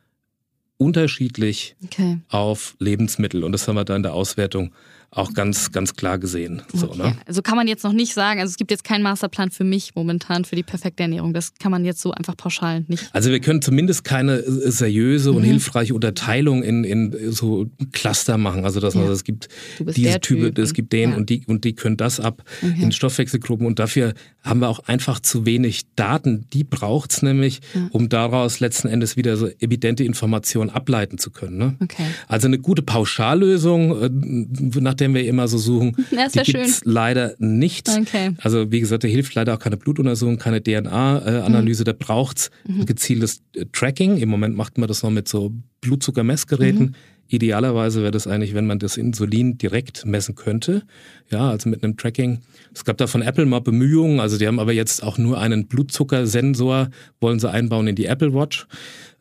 unterschiedlich 0.77 1.75
okay. 1.83 2.19
auf 2.29 2.75
Lebensmittel. 2.79 3.43
Und 3.43 3.51
das 3.51 3.67
haben 3.67 3.75
wir 3.75 3.85
da 3.85 3.95
in 3.95 4.03
der 4.03 4.13
Auswertung 4.13 4.71
auch 5.09 5.33
ganz, 5.33 5.71
ganz 5.71 5.95
klar 5.95 6.17
gesehen. 6.17 6.61
So, 6.73 6.89
okay. 6.89 6.97
ne? 6.97 7.17
Also 7.25 7.41
kann 7.41 7.55
man 7.55 7.67
jetzt 7.67 7.83
noch 7.83 7.93
nicht 7.93 8.13
sagen, 8.13 8.41
also 8.41 8.51
es 8.51 8.57
gibt 8.57 8.71
jetzt 8.71 8.83
keinen 8.83 9.03
Masterplan 9.03 9.51
für 9.51 9.63
mich 9.63 9.95
momentan 9.95 10.43
für 10.43 10.55
die 10.55 10.63
perfekte 10.63 11.03
Ernährung. 11.03 11.33
Das 11.33 11.53
kann 11.55 11.71
man 11.71 11.85
jetzt 11.85 12.01
so 12.01 12.11
einfach 12.11 12.35
pauschal 12.35 12.83
nicht. 12.87 13.09
Also 13.13 13.31
wir 13.31 13.39
können 13.39 13.61
zumindest 13.61 14.03
keine 14.03 14.43
seriöse 14.45 15.31
und 15.31 15.43
mhm. 15.43 15.45
hilfreiche 15.45 15.93
Unterteilung 15.93 16.61
in, 16.61 16.83
in 16.83 17.31
so 17.31 17.67
Cluster 17.93 18.37
machen. 18.37 18.65
Also 18.65 18.79
dass 18.79 18.95
ja. 18.95 19.01
man, 19.01 19.11
es 19.11 19.23
gibt 19.23 19.47
diese 19.79 20.19
Typ, 20.19 20.57
es 20.59 20.73
gibt 20.73 20.91
den 20.91 21.11
ja. 21.11 21.17
und 21.17 21.29
die 21.29 21.45
und 21.47 21.63
die 21.63 21.73
können 21.73 21.97
das 21.97 22.19
ab 22.19 22.43
okay. 22.61 22.75
in 22.81 22.91
Stoffwechselgruppen. 22.91 23.65
Und 23.65 23.79
dafür 23.79 24.13
haben 24.43 24.59
wir 24.59 24.67
auch 24.67 24.79
einfach 24.87 25.19
zu 25.21 25.45
wenig 25.45 25.83
Daten. 25.95 26.47
Die 26.51 26.63
braucht 26.63 27.11
es 27.11 27.21
nämlich, 27.21 27.61
ja. 27.73 27.87
um 27.91 28.09
daraus 28.09 28.59
letzten 28.59 28.89
Endes 28.89 29.15
wieder 29.15 29.37
so 29.37 29.47
evidente 29.59 30.03
Informationen 30.03 30.69
ableiten 30.69 31.17
zu 31.17 31.31
können. 31.31 31.57
Ne? 31.57 31.75
Okay. 31.79 32.05
Also 32.27 32.47
eine 32.47 32.59
gute 32.59 32.81
Pauschallösung, 32.81 34.01
äh, 34.01 34.09
nach 34.79 34.96
der 34.99 35.13
wir 35.13 35.25
immer 35.25 35.47
so 35.47 35.57
suchen, 35.57 35.95
das 36.11 36.33
die 36.33 36.51
gibt's 36.51 36.79
schön. 36.79 36.91
leider 36.91 37.35
nicht. 37.39 37.89
Okay. 37.89 38.31
Also 38.39 38.71
wie 38.71 38.79
gesagt, 38.79 39.03
da 39.03 39.07
hilft 39.07 39.35
leider 39.35 39.53
auch 39.55 39.59
keine 39.59 39.77
Blutuntersuchung, 39.77 40.37
keine 40.37 40.61
DNA-Analyse. 40.61 41.83
Mhm. 41.83 41.85
Da 41.85 41.93
braucht's 41.93 42.51
mhm. 42.67 42.85
gezieltes 42.85 43.41
äh, 43.55 43.65
Tracking. 43.71 44.17
Im 44.17 44.29
Moment 44.29 44.55
macht 44.55 44.77
man 44.77 44.87
das 44.87 45.03
noch 45.03 45.11
mit 45.11 45.27
so 45.27 45.53
Blutzuckermessgeräten. 45.81 46.87
Mhm. 46.87 46.95
Idealerweise 47.29 48.01
wäre 48.01 48.11
das 48.11 48.25
eigentlich, 48.25 48.53
wenn 48.53 48.67
man 48.67 48.79
das 48.79 48.95
Insulin 48.95 49.57
direkt 49.57 50.05
messen 50.05 50.35
könnte. 50.35 50.83
Ja, 51.29 51.49
also 51.49 51.67
mit 51.67 51.83
einem 51.83 51.97
Tracking. 51.97 52.39
Es 52.73 52.85
gab 52.85 52.97
da 52.97 53.07
von 53.07 53.21
Apple 53.21 53.45
mal 53.45 53.59
Bemühungen, 53.59 54.21
also 54.21 54.37
die 54.37 54.47
haben 54.47 54.59
aber 54.59 54.71
jetzt 54.71 55.03
auch 55.03 55.17
nur 55.17 55.39
einen 55.39 55.67
Blutzuckersensor, 55.67 56.89
wollen 57.19 57.39
sie 57.39 57.49
einbauen 57.49 57.87
in 57.87 57.95
die 57.95 58.05
Apple 58.05 58.33
Watch, 58.33 58.67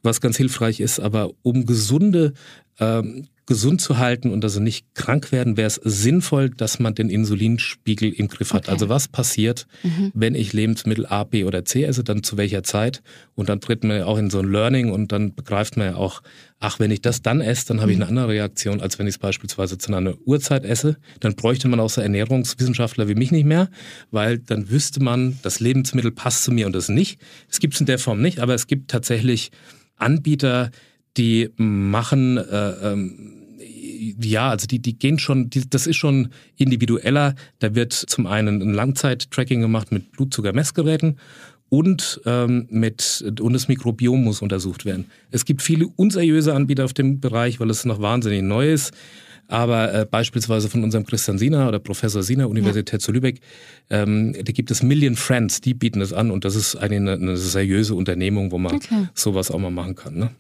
was 0.03 0.21
ganz 0.21 0.37
hilfreich 0.37 0.79
ist. 0.79 1.01
Aber 1.01 1.33
um 1.43 1.67
gesunde 1.67 2.35
ähm, 2.79 3.27
gesund 3.47 3.81
zu 3.81 3.99
halten 3.99 4.33
und 4.33 4.43
also 4.45 4.59
nicht 4.59 4.87
krank 4.95 5.31
werden, 5.31 5.57
wäre 5.57 5.69
es 5.69 5.81
sinnvoll, 5.83 6.51
dass 6.51 6.81
man 6.81 6.97
den 6.97 7.09
Insulinspiegel 7.09 8.13
im 8.13 8.27
Griff 8.27 8.53
hat. 8.53 8.65
Okay. 8.65 8.73
Also 8.73 8.89
was 8.89 9.07
passiert, 9.07 9.69
mhm. 9.85 10.11
wenn 10.15 10.35
ich 10.35 10.53
Lebensmittel 10.53 11.07
A, 11.07 11.23
B 11.23 11.45
oder 11.45 11.65
C 11.65 11.85
esse, 11.85 12.03
dann 12.03 12.25
zu 12.25 12.37
welcher 12.37 12.65
Zeit? 12.65 13.03
Und 13.37 13.49
dann 13.49 13.61
tritt 13.61 13.85
man 13.85 13.99
ja 13.99 14.07
auch 14.07 14.19
in 14.19 14.31
so 14.31 14.41
ein 14.41 14.51
Learning 14.51 14.91
und 14.91 15.13
dann 15.13 15.33
begreift 15.33 15.77
man 15.77 15.87
ja 15.87 15.95
auch, 15.95 16.23
ach, 16.59 16.81
wenn 16.81 16.91
ich 16.91 17.03
das 17.03 17.23
dann 17.23 17.41
esse, 17.41 17.67
dann 17.69 17.81
habe 17.81 17.93
ich 17.93 17.99
mhm. 17.99 18.03
eine 18.03 18.11
andere 18.11 18.29
Reaktion, 18.29 18.81
als 18.81 18.99
wenn 18.99 19.07
ich 19.07 19.15
es 19.15 19.19
beispielsweise 19.19 19.79
zu 19.79 19.95
einer 19.95 20.15
Uhrzeit 20.25 20.65
esse. 20.65 20.97
Dann 21.21 21.37
bräuchte 21.37 21.69
man 21.69 21.79
auch 21.79 21.91
so 21.91 22.01
Ernährungswissenschaftler 22.01 23.07
wie 23.07 23.15
mich 23.15 23.31
nicht 23.31 23.47
mehr, 23.47 23.71
weil 24.11 24.39
dann 24.39 24.71
wüsste 24.71 25.01
man, 25.01 25.39
das 25.43 25.61
Lebensmittel 25.61 26.11
passt 26.11 26.43
zu 26.43 26.51
mir 26.51 26.67
und 26.67 26.75
das 26.75 26.89
nicht. 26.89 27.21
Es 27.49 27.61
gibt 27.61 27.75
es 27.75 27.81
in 27.81 27.87
der 27.87 28.01
Form 28.01 28.21
nicht, 28.21 28.41
aber 28.41 28.55
es 28.55 28.67
gibt 28.67 28.91
tatsächlich 28.91 29.53
Anbieter, 29.97 30.73
die 31.17 31.51
machen 31.57 32.39
äh, 32.39 32.93
ähm, 32.93 33.33
ja, 34.21 34.51
also 34.51 34.67
die, 34.67 34.79
die 34.79 34.99
gehen 34.99 35.19
schon, 35.19 35.51
die, 35.51 35.69
das 35.69 35.87
ist 35.87 35.97
schon 35.97 36.29
individueller. 36.57 37.35
Da 37.59 37.75
wird 37.75 37.93
zum 37.93 38.27
einen 38.27 38.63
ein 38.63 38.75
Langzeit-Tracking 38.75 39.61
gemacht 39.61 39.93
mit 39.93 40.13
Blutzuckermessgeräten 40.13 41.19
und 41.69 42.21
ähm, 42.25 42.67
mit 42.71 43.25
und 43.41 43.53
das 43.53 43.69
Mikrobiom 43.69 44.23
muss 44.23 44.43
untersucht 44.43 44.85
werden. 44.85 45.07
Es 45.31 45.45
gibt 45.45 45.63
viele 45.63 45.89
unseriöse 45.97 46.55
Anbieter 46.55 46.85
auf 46.85 46.93
dem 46.93 47.21
Bereich, 47.21 47.59
weil 47.59 47.71
es 47.71 47.85
noch 47.85 48.01
wahnsinnig 48.01 48.43
neu 48.43 48.73
ist. 48.73 48.93
Aber 49.49 49.95
äh, 49.95 50.05
beispielsweise 50.05 50.69
von 50.69 50.83
unserem 50.83 51.07
Christian 51.07 51.39
Sina 51.39 51.69
oder 51.69 51.79
Professor 51.79 52.21
Sina, 52.25 52.47
Universität 52.47 52.95
ja. 52.95 52.99
zu 52.99 53.13
Lübeck, 53.13 53.41
ähm, 53.91 54.33
da 54.33 54.51
gibt 54.51 54.73
es 54.73 54.83
Million 54.83 55.15
Friends, 55.15 55.61
die 55.61 55.73
bieten 55.73 56.01
das 56.01 56.13
an 56.13 56.33
und 56.33 56.45
das 56.45 56.57
ist 56.57 56.75
eine, 56.75 57.13
eine 57.13 57.37
seriöse 57.37 57.95
Unternehmung, 57.95 58.51
wo 58.51 58.59
man 58.59 58.75
okay. 58.75 59.07
sowas 59.15 59.53
auch 59.53 59.61
mal 59.61 59.71
machen 59.71 59.95
kann. 59.95 60.17
Ne? 60.17 60.31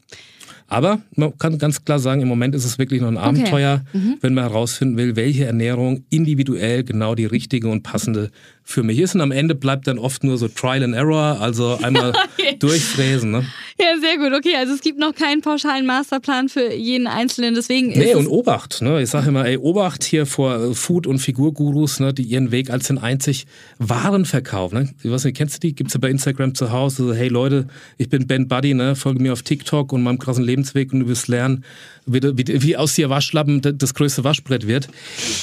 Aber 0.68 1.00
man 1.14 1.36
kann 1.38 1.58
ganz 1.58 1.84
klar 1.84 1.98
sagen, 1.98 2.22
im 2.22 2.28
Moment 2.28 2.54
ist 2.54 2.64
es 2.64 2.78
wirklich 2.78 3.00
noch 3.00 3.08
ein 3.08 3.18
Abenteuer, 3.18 3.84
okay. 3.88 3.98
mhm. 3.98 4.16
wenn 4.20 4.34
man 4.34 4.44
herausfinden 4.44 4.96
will, 4.96 5.14
welche 5.14 5.44
Ernährung 5.44 6.04
individuell 6.10 6.82
genau 6.82 7.14
die 7.14 7.26
richtige 7.26 7.68
und 7.68 7.82
passende 7.82 8.30
für 8.64 8.82
mich 8.82 8.98
ist. 8.98 9.14
Und 9.14 9.20
am 9.20 9.30
Ende 9.30 9.54
bleibt 9.54 9.86
dann 9.86 9.98
oft 9.98 10.24
nur 10.24 10.38
so 10.38 10.48
Trial 10.48 10.82
and 10.82 10.94
Error, 10.94 11.40
also 11.40 11.78
einmal 11.80 12.12
durchfräsen. 12.58 13.30
Ne? 13.30 13.46
Ja, 13.78 13.95
sehr 14.06 14.18
gut. 14.18 14.36
Okay, 14.36 14.54
also 14.56 14.72
es 14.72 14.80
gibt 14.80 14.98
noch 14.98 15.14
keinen 15.14 15.40
pauschalen 15.40 15.86
Masterplan 15.86 16.48
für 16.48 16.72
jeden 16.72 17.06
Einzelnen. 17.06 17.54
Deswegen 17.54 17.88
nee, 17.88 18.14
und 18.14 18.28
Obacht. 18.28 18.82
Ne? 18.82 19.02
Ich 19.02 19.10
sage 19.10 19.28
immer, 19.28 19.44
ey, 19.44 19.56
Obacht 19.56 20.04
hier 20.04 20.26
vor 20.26 20.74
Food- 20.74 21.06
und 21.06 21.18
Figurgurus, 21.18 22.00
ne, 22.00 22.14
die 22.14 22.22
ihren 22.22 22.50
Weg 22.50 22.70
als 22.70 22.86
den 22.86 22.98
einzig 22.98 23.46
wahren 23.78 24.24
verkaufen. 24.24 24.78
Ne? 24.78 24.94
Ich 25.02 25.10
weiß 25.10 25.24
nicht, 25.24 25.36
kennst 25.36 25.56
du 25.56 25.60
die? 25.60 25.74
Gibt's 25.74 25.94
ja 25.94 26.00
bei 26.00 26.10
Instagram 26.10 26.54
zu 26.54 26.70
Hause. 26.70 26.96
So, 26.96 27.14
hey 27.14 27.28
Leute, 27.28 27.66
ich 27.98 28.08
bin 28.08 28.26
Ben 28.26 28.48
Buddy, 28.48 28.74
ne? 28.74 28.96
folge 28.96 29.20
mir 29.20 29.32
auf 29.32 29.42
TikTok 29.42 29.92
und 29.92 30.02
meinem 30.02 30.18
krassen 30.18 30.44
Lebensweg 30.44 30.92
und 30.92 31.00
du 31.00 31.08
wirst 31.08 31.28
lernen, 31.28 31.64
wie, 32.06 32.22
wie, 32.22 32.62
wie 32.62 32.76
aus 32.76 32.94
dir 32.94 33.10
Waschlappen 33.10 33.60
das 33.60 33.94
größte 33.94 34.24
Waschbrett 34.24 34.66
wird. 34.66 34.86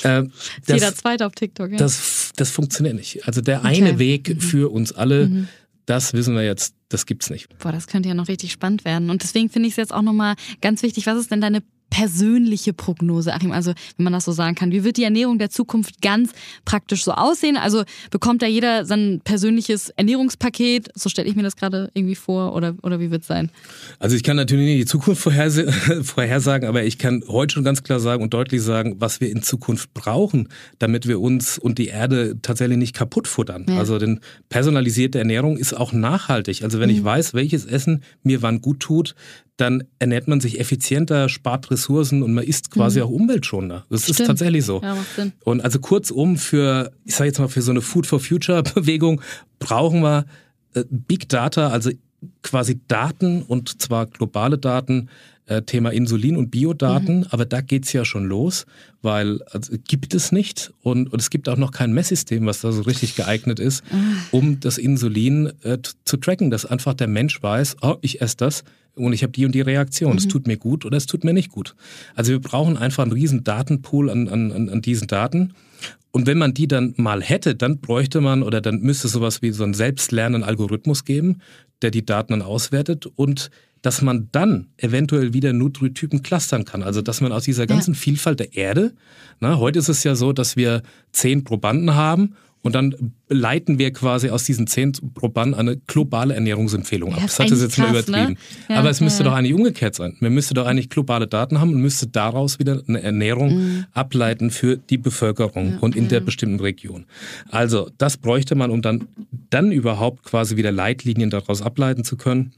Äh, 0.03 0.23
das, 0.65 0.79
Jeder 0.79 0.95
zweite 0.95 1.25
auf 1.25 1.33
TikTok, 1.33 1.71
ja. 1.71 1.77
Das, 1.77 2.31
das 2.35 2.49
funktioniert 2.49 2.95
nicht. 2.95 3.27
Also 3.27 3.41
der 3.41 3.65
eine 3.65 3.91
okay. 3.91 3.99
Weg 3.99 4.35
mhm. 4.35 4.39
für 4.39 4.71
uns 4.71 4.93
alle, 4.93 5.27
mhm. 5.27 5.47
das 5.85 6.13
wissen 6.13 6.35
wir 6.35 6.43
jetzt, 6.43 6.75
das 6.93 7.05
gibt's 7.05 7.29
nicht. 7.29 7.47
Boah, 7.57 7.71
das 7.71 7.87
könnte 7.87 8.09
ja 8.09 8.15
noch 8.15 8.27
richtig 8.27 8.51
spannend 8.51 8.85
werden. 8.85 9.09
Und 9.09 9.23
deswegen 9.23 9.49
finde 9.49 9.67
ich 9.67 9.73
es 9.73 9.77
jetzt 9.77 9.93
auch 9.93 10.01
nochmal 10.01 10.35
ganz 10.61 10.83
wichtig, 10.83 11.07
was 11.07 11.17
ist 11.17 11.31
denn 11.31 11.41
deine 11.41 11.63
persönliche 11.93 12.73
Prognose, 12.73 13.31
Achim? 13.33 13.51
Also, 13.51 13.73
wenn 13.97 14.03
man 14.05 14.13
das 14.13 14.25
so 14.25 14.31
sagen 14.31 14.55
kann. 14.55 14.71
Wie 14.71 14.83
wird 14.83 14.97
die 14.97 15.03
Ernährung 15.03 15.37
der 15.37 15.51
Zukunft 15.51 16.01
ganz 16.01 16.31
praktisch 16.65 17.03
so 17.03 17.11
aussehen? 17.11 17.55
Also, 17.55 17.83
bekommt 18.09 18.41
da 18.41 18.47
jeder 18.47 18.83
sein 18.85 19.21
persönliches 19.23 19.89
Ernährungspaket? 19.89 20.89
So 20.95 21.09
stelle 21.09 21.29
ich 21.29 21.35
mir 21.35 21.43
das 21.43 21.55
gerade 21.55 21.91
irgendwie 21.93 22.15
vor. 22.15 22.55
Oder, 22.55 22.73
oder 22.81 22.99
wie 22.99 23.11
wird 23.11 23.21
es 23.21 23.27
sein? 23.27 23.51
Also, 23.99 24.15
ich 24.15 24.23
kann 24.23 24.37
natürlich 24.37 24.65
nicht 24.65 24.81
die 24.81 24.85
Zukunft 24.85 25.21
vorhersagen, 26.01 26.67
aber 26.67 26.83
ich 26.83 26.97
kann 26.97 27.23
heute 27.27 27.53
schon 27.53 27.63
ganz 27.63 27.83
klar 27.83 27.99
sagen 27.99 28.23
und 28.23 28.33
deutlich 28.33 28.63
sagen, 28.63 28.95
was 28.97 29.21
wir 29.21 29.29
in 29.29 29.43
Zukunft 29.43 29.93
brauchen, 29.93 30.49
damit 30.79 31.07
wir 31.07 31.21
uns 31.21 31.59
und 31.59 31.77
die 31.77 31.87
Erde 31.87 32.37
tatsächlich 32.41 32.79
nicht 32.79 32.95
kaputt 32.95 33.27
futtern. 33.27 33.67
Ja. 33.69 33.77
Also, 33.77 33.99
denn 33.99 34.19
personalisierte 34.49 35.19
Ernährung 35.19 35.57
ist 35.57 35.73
auch 35.73 35.93
nachhaltig. 35.93 36.63
Also, 36.63 36.79
wenn 36.79 36.89
mhm. 36.89 36.95
ich 36.95 37.03
weiß, 37.03 37.35
welches 37.35 37.65
Essen 37.65 38.01
mir 38.23 38.41
wann 38.41 38.61
gut 38.61 38.79
tut, 38.79 39.13
dann 39.57 39.83
ernährt 39.99 40.27
man 40.27 40.41
sich 40.41 40.59
effizienter, 40.59 41.29
spart 41.29 41.69
Ressourcen 41.69 42.23
und 42.23 42.33
man 42.33 42.43
ist 42.43 42.71
quasi 42.71 42.99
mhm. 42.99 43.05
auch 43.05 43.09
umweltschonender. 43.11 43.85
Das 43.89 44.03
Stimmt. 44.03 44.19
ist 44.19 44.25
tatsächlich 44.25 44.65
so. 44.65 44.81
Ja, 44.81 44.95
macht 44.95 45.15
Sinn. 45.15 45.33
Und 45.43 45.61
also 45.61 45.79
kurzum, 45.79 46.37
für, 46.37 46.91
ich 47.05 47.15
sage 47.15 47.27
jetzt 47.27 47.39
mal, 47.39 47.47
für 47.47 47.61
so 47.61 47.71
eine 47.71 47.81
Food 47.81 48.07
for 48.07 48.19
Future 48.19 48.63
Bewegung 48.75 49.21
brauchen 49.59 50.01
wir 50.01 50.25
äh, 50.73 50.83
Big 50.89 51.29
Data, 51.29 51.69
also 51.69 51.91
quasi 52.41 52.79
Daten 52.87 53.43
und 53.43 53.81
zwar 53.81 54.07
globale 54.07 54.57
Daten, 54.57 55.09
äh, 55.45 55.61
Thema 55.61 55.91
Insulin 55.91 56.37
und 56.37 56.51
Biodaten, 56.51 57.19
mhm. 57.19 57.27
aber 57.29 57.45
da 57.45 57.61
geht's 57.61 57.91
ja 57.93 58.05
schon 58.05 58.25
los, 58.25 58.65
weil 59.01 59.41
also, 59.51 59.73
gibt 59.87 60.13
es 60.13 60.31
nicht 60.31 60.71
und, 60.81 61.11
und 61.11 61.19
es 61.19 61.29
gibt 61.29 61.49
auch 61.49 61.57
noch 61.57 61.71
kein 61.71 61.93
Messsystem, 61.93 62.45
was 62.45 62.61
da 62.61 62.71
so 62.71 62.83
richtig 62.83 63.15
geeignet 63.15 63.59
ist, 63.59 63.83
mhm. 63.91 64.17
um 64.31 64.59
das 64.61 64.77
Insulin 64.77 65.51
äh, 65.63 65.79
zu 66.05 66.17
tracken, 66.17 66.49
dass 66.49 66.65
einfach 66.65 66.93
der 66.93 67.07
Mensch 67.07 67.43
weiß, 67.43 67.77
oh, 67.81 67.97
ich 68.01 68.21
esse 68.21 68.37
das 68.37 68.63
und 68.95 69.13
ich 69.13 69.23
habe 69.23 69.31
die 69.31 69.45
und 69.45 69.53
die 69.55 69.61
Reaktion. 69.61 70.17
Es 70.17 70.25
mhm. 70.25 70.29
tut 70.29 70.47
mir 70.47 70.57
gut 70.57 70.85
oder 70.85 70.97
es 70.97 71.05
tut 71.05 71.23
mir 71.23 71.33
nicht 71.33 71.49
gut. 71.49 71.75
Also 72.15 72.31
wir 72.31 72.39
brauchen 72.39 72.77
einfach 72.77 73.03
einen 73.03 73.11
riesen 73.11 73.43
Datenpool 73.43 74.09
an, 74.09 74.27
an, 74.27 74.69
an 74.69 74.81
diesen 74.81 75.07
Daten. 75.07 75.53
Und 76.11 76.27
wenn 76.27 76.37
man 76.37 76.53
die 76.53 76.67
dann 76.67 76.93
mal 76.97 77.23
hätte, 77.23 77.55
dann 77.55 77.79
bräuchte 77.79 78.21
man 78.21 78.43
oder 78.43 78.61
dann 78.61 78.81
müsste 78.81 79.07
sowas 79.07 79.41
wie 79.41 79.51
so 79.51 79.63
einen 79.63 79.73
selbstlernenden 79.73 80.43
Algorithmus 80.43 81.05
geben, 81.05 81.39
der 81.81 81.89
die 81.89 82.05
Daten 82.05 82.33
dann 82.33 82.41
auswertet 82.43 83.07
und 83.15 83.49
dass 83.81 84.01
man 84.01 84.29
dann 84.31 84.67
eventuell 84.77 85.33
wieder 85.33 85.51
Nutritypen 85.51 86.23
clustern 86.23 86.63
kann. 86.63 86.83
Also 86.83 87.01
dass 87.01 87.19
man 87.19 87.31
aus 87.31 87.43
dieser 87.43 87.67
ganzen 87.67 87.95
ja. 87.95 87.99
Vielfalt 87.99 88.39
der 88.39 88.55
Erde, 88.55 88.93
na, 89.39 89.57
heute 89.57 89.79
ist 89.79 89.89
es 89.89 90.03
ja 90.03 90.15
so, 90.15 90.33
dass 90.33 90.55
wir 90.55 90.83
zehn 91.11 91.43
Probanden 91.43 91.95
haben 91.95 92.35
und 92.63 92.75
dann 92.75 93.13
leiten 93.27 93.77
wir 93.77 93.91
quasi 93.91 94.29
aus 94.29 94.45
diesen 94.45 94.67
zehn 94.67 94.93
Probanden 95.13 95.53
eine 95.53 95.75
globale 95.75 96.33
Ernährungsempfehlung 96.33 97.11
ab. 97.11 97.19
Ja, 97.19 97.25
das 97.25 97.37
hat 97.37 97.51
das 97.51 97.61
jetzt 97.61 97.75
krass, 97.75 97.85
mal 97.85 97.91
ne? 97.91 97.99
übertrieben. 97.99 98.31
Ne? 98.31 98.73
Ja, 98.73 98.79
Aber 98.79 98.89
es 98.89 99.01
müsste 99.01 99.23
ja. 99.23 99.29
doch 99.29 99.35
eigentlich 99.35 99.53
umgekehrt 99.53 99.95
sein. 99.95 100.15
Man 100.21 100.33
müsste 100.33 100.53
doch 100.53 100.65
eigentlich 100.65 100.89
globale 100.89 101.27
Daten 101.27 101.59
haben 101.59 101.73
und 101.73 101.81
müsste 101.81 102.07
daraus 102.07 102.59
wieder 102.59 102.81
eine 102.87 103.03
Ernährung 103.03 103.55
mhm. 103.55 103.85
ableiten 103.91 104.49
für 104.49 104.77
die 104.77 104.97
Bevölkerung 104.97 105.77
und 105.79 105.97
in 105.97 106.07
der 106.07 106.21
bestimmten 106.21 106.61
Region. 106.61 107.05
Also 107.51 107.89
das 107.97 108.15
bräuchte 108.15 108.55
man, 108.55 108.71
um 108.71 108.81
dann, 108.81 109.09
dann 109.49 109.73
überhaupt 109.73 110.23
quasi 110.23 110.55
wieder 110.55 110.71
Leitlinien 110.71 111.29
daraus 111.29 111.61
ableiten 111.61 112.05
zu 112.05 112.15
können. 112.15 112.53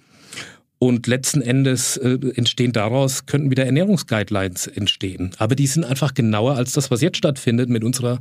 Und 0.77 1.07
letzten 1.07 1.41
Endes 1.41 1.95
äh, 1.97 2.19
entstehen 2.35 2.73
daraus, 2.73 3.25
könnten 3.25 3.49
wieder 3.49 3.65
Ernährungsguidelines 3.65 4.67
entstehen. 4.67 5.31
Aber 5.37 5.55
die 5.55 5.67
sind 5.67 5.85
einfach 5.85 6.13
genauer 6.13 6.55
als 6.55 6.73
das, 6.73 6.91
was 6.91 7.01
jetzt 7.01 7.17
stattfindet 7.17 7.69
mit 7.69 7.83
unserer 7.83 8.19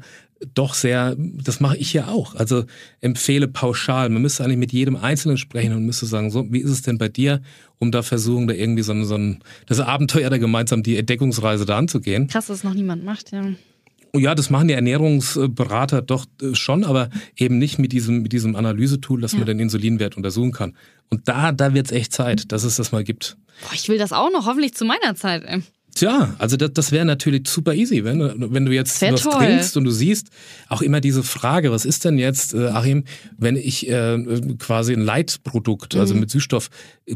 doch 0.52 0.74
sehr, 0.74 1.16
das 1.16 1.60
mache 1.60 1.76
ich 1.76 1.92
ja 1.92 2.08
auch. 2.08 2.34
Also 2.34 2.64
empfehle 3.00 3.48
pauschal. 3.48 4.08
Man 4.08 4.22
müsste 4.22 4.44
eigentlich 4.44 4.58
mit 4.58 4.72
jedem 4.72 4.96
Einzelnen 4.96 5.38
sprechen 5.38 5.72
und 5.72 5.84
müsste 5.84 6.06
sagen, 6.06 6.30
so, 6.30 6.50
wie 6.52 6.60
ist 6.60 6.70
es 6.70 6.82
denn 6.82 6.98
bei 6.98 7.08
dir, 7.08 7.40
um 7.78 7.90
da 7.90 8.02
versuchen, 8.02 8.46
da 8.46 8.54
irgendwie 8.54 8.82
so 8.82 8.92
ein, 8.92 9.04
so 9.04 9.16
ein 9.16 9.40
das 9.66 9.80
Abenteuer 9.80 10.30
da 10.30 10.38
gemeinsam 10.38 10.82
die 10.82 10.96
Entdeckungsreise 10.96 11.64
da 11.64 11.78
anzugehen. 11.78 12.28
Krass, 12.28 12.46
dass 12.46 12.58
es 12.58 12.64
noch 12.64 12.74
niemand 12.74 13.04
macht, 13.04 13.32
ja. 13.32 13.44
Ja, 14.16 14.36
das 14.36 14.48
machen 14.48 14.68
die 14.68 14.74
Ernährungsberater 14.74 16.00
doch 16.00 16.26
äh, 16.40 16.54
schon, 16.54 16.84
aber 16.84 17.10
eben 17.36 17.58
nicht 17.58 17.80
mit 17.80 17.90
diesem, 17.92 18.22
mit 18.22 18.32
diesem 18.32 18.54
Analysetool, 18.54 19.20
dass 19.20 19.32
ja. 19.32 19.38
man 19.38 19.46
den 19.46 19.58
Insulinwert 19.58 20.16
untersuchen 20.16 20.52
kann. 20.52 20.76
Und 21.10 21.28
da, 21.28 21.50
da 21.50 21.74
wird 21.74 21.86
es 21.86 21.92
echt 21.92 22.12
Zeit, 22.12 22.52
dass 22.52 22.62
es 22.62 22.76
das 22.76 22.92
mal 22.92 23.02
gibt. 23.02 23.36
Boah, 23.62 23.74
ich 23.74 23.88
will 23.88 23.98
das 23.98 24.12
auch 24.12 24.30
noch, 24.30 24.46
hoffentlich 24.46 24.74
zu 24.74 24.84
meiner 24.84 25.16
Zeit. 25.16 25.42
Ey. 25.44 25.62
Tja, 25.94 26.34
also 26.38 26.56
das, 26.56 26.72
das 26.72 26.90
wäre 26.90 27.04
natürlich 27.04 27.46
super 27.46 27.72
easy, 27.72 28.02
wenn, 28.02 28.52
wenn 28.52 28.66
du 28.66 28.72
jetzt 28.72 29.00
was 29.00 29.22
toll. 29.22 29.32
trinkst 29.34 29.76
und 29.76 29.84
du 29.84 29.92
siehst 29.92 30.28
auch 30.68 30.82
immer 30.82 31.00
diese 31.00 31.22
Frage, 31.22 31.70
was 31.70 31.84
ist 31.84 32.04
denn 32.04 32.18
jetzt, 32.18 32.52
äh, 32.52 32.66
Achim, 32.66 33.04
wenn 33.38 33.54
ich 33.54 33.88
äh, 33.88 34.18
quasi 34.58 34.92
ein 34.92 35.00
Leitprodukt, 35.00 35.94
also 35.94 36.14
mhm. 36.14 36.20
mit 36.20 36.30
Süßstoff, 36.30 36.68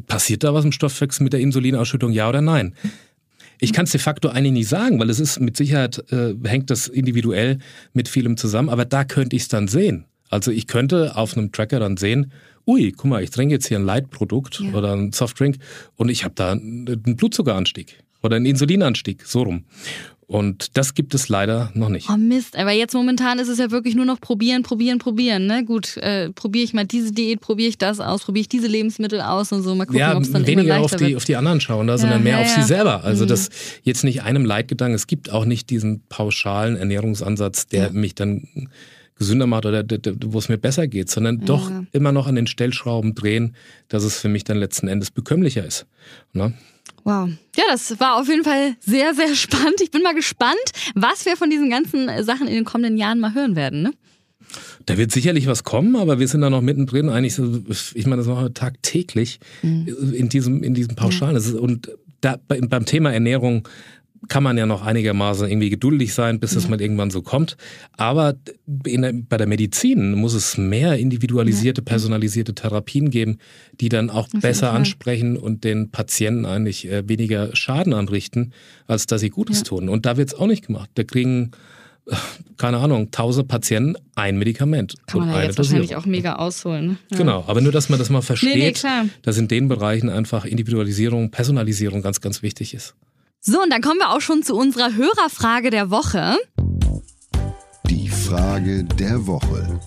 passiert 0.06 0.44
da 0.44 0.54
was 0.54 0.64
im 0.64 0.70
Stoffwechsel 0.70 1.24
mit 1.24 1.32
der 1.32 1.40
Insulinausschüttung, 1.40 2.12
ja 2.12 2.28
oder 2.28 2.40
nein? 2.40 2.74
Ich 3.58 3.72
kann 3.72 3.84
es 3.84 3.90
de 3.90 4.00
facto 4.00 4.28
eigentlich 4.28 4.52
nicht 4.52 4.68
sagen, 4.68 5.00
weil 5.00 5.10
es 5.10 5.18
ist 5.18 5.40
mit 5.40 5.56
Sicherheit, 5.56 6.04
äh, 6.12 6.34
hängt 6.44 6.70
das 6.70 6.86
individuell 6.86 7.58
mit 7.92 8.08
vielem 8.08 8.36
zusammen, 8.36 8.68
aber 8.68 8.84
da 8.84 9.02
könnte 9.02 9.34
ich 9.34 9.42
es 9.42 9.48
dann 9.48 9.66
sehen. 9.66 10.04
Also 10.30 10.52
ich 10.52 10.68
könnte 10.68 11.16
auf 11.16 11.36
einem 11.36 11.50
Tracker 11.50 11.80
dann 11.80 11.96
sehen, 11.96 12.30
ui, 12.64 12.92
guck 12.92 13.06
mal, 13.06 13.24
ich 13.24 13.30
trinke 13.30 13.54
jetzt 13.54 13.66
hier 13.66 13.80
ein 13.80 13.84
Leitprodukt 13.84 14.60
ja. 14.60 14.72
oder 14.74 14.92
ein 14.92 15.10
Softdrink 15.10 15.56
und 15.96 16.10
ich 16.10 16.22
habe 16.22 16.34
da 16.36 16.52
einen 16.52 17.16
Blutzuckeranstieg 17.16 18.04
oder 18.22 18.36
einen 18.36 18.46
Insulinanstieg, 18.46 19.24
so 19.24 19.42
rum. 19.42 19.64
Und 20.28 20.76
das 20.76 20.92
gibt 20.92 21.14
es 21.14 21.30
leider 21.30 21.70
noch 21.72 21.88
nicht. 21.88 22.10
Oh 22.10 22.16
Mist, 22.18 22.54
aber 22.54 22.72
jetzt 22.72 22.92
momentan 22.92 23.38
ist 23.38 23.48
es 23.48 23.58
ja 23.58 23.70
wirklich 23.70 23.94
nur 23.94 24.04
noch 24.04 24.20
probieren, 24.20 24.62
probieren, 24.62 24.98
probieren. 24.98 25.46
Ne? 25.46 25.64
Gut, 25.64 25.96
äh, 25.96 26.28
probiere 26.32 26.64
ich 26.64 26.74
mal 26.74 26.84
diese 26.84 27.12
Diät, 27.12 27.40
probiere 27.40 27.70
ich 27.70 27.78
das 27.78 27.98
aus, 27.98 28.24
probiere 28.24 28.42
ich 28.42 28.48
diese 28.48 28.66
Lebensmittel 28.66 29.22
aus 29.22 29.52
und 29.52 29.62
so. 29.62 29.74
Mal 29.74 29.86
gucken, 29.86 30.00
ja, 30.00 30.14
ob 30.14 30.22
es 30.22 30.30
dann 30.30 30.46
weniger 30.46 30.80
auf 30.80 30.94
die, 30.94 31.06
wird. 31.06 31.16
auf 31.16 31.24
die 31.24 31.36
anderen 31.36 31.62
schauen, 31.62 31.86
da, 31.86 31.94
ja, 31.94 31.98
sondern 31.98 32.22
mehr 32.22 32.34
ja, 32.34 32.40
auf 32.42 32.46
ja. 32.46 32.60
sie 32.62 32.68
selber. 32.68 33.04
Also 33.04 33.24
mhm. 33.24 33.28
das 33.28 33.48
jetzt 33.84 34.04
nicht 34.04 34.22
einem 34.22 34.44
Leitgedanken. 34.44 34.94
Es 34.94 35.06
gibt 35.06 35.32
auch 35.32 35.46
nicht 35.46 35.70
diesen 35.70 36.02
pauschalen 36.10 36.76
Ernährungsansatz, 36.76 37.66
der 37.66 37.92
mich 37.92 38.14
dann 38.14 38.68
gesünder 39.18 39.46
macht 39.46 39.64
oder 39.64 39.82
wo 40.24 40.38
es 40.38 40.50
mir 40.50 40.58
besser 40.58 40.88
geht, 40.88 41.10
sondern 41.10 41.40
doch 41.40 41.72
immer 41.92 42.12
noch 42.12 42.26
an 42.26 42.34
den 42.34 42.46
Stellschrauben 42.46 43.14
drehen, 43.14 43.56
dass 43.88 44.04
es 44.04 44.20
für 44.20 44.28
mich 44.28 44.44
dann 44.44 44.58
letzten 44.58 44.88
Endes 44.88 45.10
bekömmlicher 45.10 45.64
ist. 45.64 45.86
Ne? 46.34 46.52
Wow. 47.08 47.30
Ja, 47.56 47.64
das 47.70 47.98
war 48.00 48.20
auf 48.20 48.28
jeden 48.28 48.44
Fall 48.44 48.76
sehr, 48.80 49.14
sehr 49.14 49.34
spannend. 49.34 49.80
Ich 49.80 49.90
bin 49.90 50.02
mal 50.02 50.14
gespannt, 50.14 50.58
was 50.94 51.24
wir 51.24 51.38
von 51.38 51.48
diesen 51.48 51.70
ganzen 51.70 52.10
Sachen 52.22 52.46
in 52.46 52.54
den 52.54 52.64
kommenden 52.66 52.98
Jahren 52.98 53.18
mal 53.18 53.32
hören 53.32 53.56
werden. 53.56 53.82
Ne? 53.82 53.92
Da 54.84 54.98
wird 54.98 55.10
sicherlich 55.10 55.46
was 55.46 55.64
kommen, 55.64 55.96
aber 55.96 56.20
wir 56.20 56.28
sind 56.28 56.42
da 56.42 56.50
noch 56.50 56.60
mittendrin. 56.60 57.08
Eigentlich, 57.08 57.34
so, 57.34 57.62
ich 57.94 58.04
meine, 58.04 58.16
das 58.16 58.26
machen 58.26 58.44
wir 58.44 58.52
tagtäglich 58.52 59.40
mhm. 59.62 60.12
in 60.12 60.28
diesem, 60.28 60.62
in 60.62 60.74
diesem 60.74 60.96
Pauschalen. 60.96 61.42
Ja. 61.42 61.58
Und 61.58 61.90
da, 62.20 62.36
beim 62.46 62.84
Thema 62.84 63.10
Ernährung 63.10 63.66
kann 64.26 64.42
man 64.42 64.58
ja 64.58 64.66
noch 64.66 64.84
einigermaßen 64.84 65.48
irgendwie 65.48 65.70
geduldig 65.70 66.12
sein, 66.12 66.40
bis 66.40 66.56
es 66.56 66.64
ja. 66.64 66.70
mal 66.70 66.80
irgendwann 66.80 67.10
so 67.10 67.22
kommt. 67.22 67.56
Aber 67.96 68.34
der, 68.66 69.12
bei 69.12 69.36
der 69.36 69.46
Medizin 69.46 70.14
muss 70.14 70.34
es 70.34 70.58
mehr 70.58 70.98
individualisierte, 70.98 71.82
personalisierte 71.82 72.54
Therapien 72.54 73.10
geben, 73.10 73.38
die 73.80 73.88
dann 73.88 74.10
auch 74.10 74.26
Auf 74.32 74.40
besser 74.40 74.72
ansprechen 74.72 75.36
und 75.36 75.64
den 75.64 75.90
Patienten 75.90 76.46
eigentlich 76.46 76.88
äh, 76.88 77.08
weniger 77.08 77.54
Schaden 77.54 77.92
anrichten, 77.94 78.52
als 78.86 79.06
dass 79.06 79.20
sie 79.20 79.30
Gutes 79.30 79.58
ja. 79.58 79.64
tun. 79.64 79.88
Und 79.88 80.04
da 80.04 80.16
wird 80.16 80.30
es 80.30 80.34
auch 80.34 80.46
nicht 80.46 80.66
gemacht. 80.66 80.90
Da 80.94 81.04
kriegen 81.04 81.52
äh, 82.06 82.16
keine 82.56 82.78
Ahnung, 82.78 83.12
tausend 83.12 83.46
Patienten 83.46 83.94
ein 84.16 84.36
Medikament. 84.36 84.94
Kann 85.06 85.20
man 85.20 85.30
ja 85.30 85.42
jetzt 85.42 85.58
Dosierung. 85.58 85.82
wahrscheinlich 85.82 85.96
auch 85.96 86.06
mega 86.06 86.36
ausholen. 86.36 86.86
Ne? 86.86 86.96
Ja. 87.12 87.18
Genau, 87.18 87.44
aber 87.46 87.60
nur, 87.60 87.70
dass 87.70 87.88
man 87.88 87.98
das 88.00 88.10
mal 88.10 88.22
versteht, 88.22 88.82
nee, 88.82 89.02
nee, 89.04 89.10
dass 89.22 89.38
in 89.38 89.46
den 89.46 89.68
Bereichen 89.68 90.10
einfach 90.10 90.44
Individualisierung, 90.44 91.30
Personalisierung 91.30 92.02
ganz, 92.02 92.20
ganz 92.20 92.42
wichtig 92.42 92.74
ist. 92.74 92.94
So, 93.40 93.62
und 93.62 93.70
dann 93.70 93.82
kommen 93.82 94.00
wir 94.00 94.10
auch 94.10 94.20
schon 94.20 94.42
zu 94.42 94.56
unserer 94.56 94.94
Hörerfrage 94.94 95.70
der 95.70 95.90
Woche. 95.90 96.36
Die 97.88 98.08
Frage 98.08 98.82
der 98.84 99.26
Woche. 99.26 99.80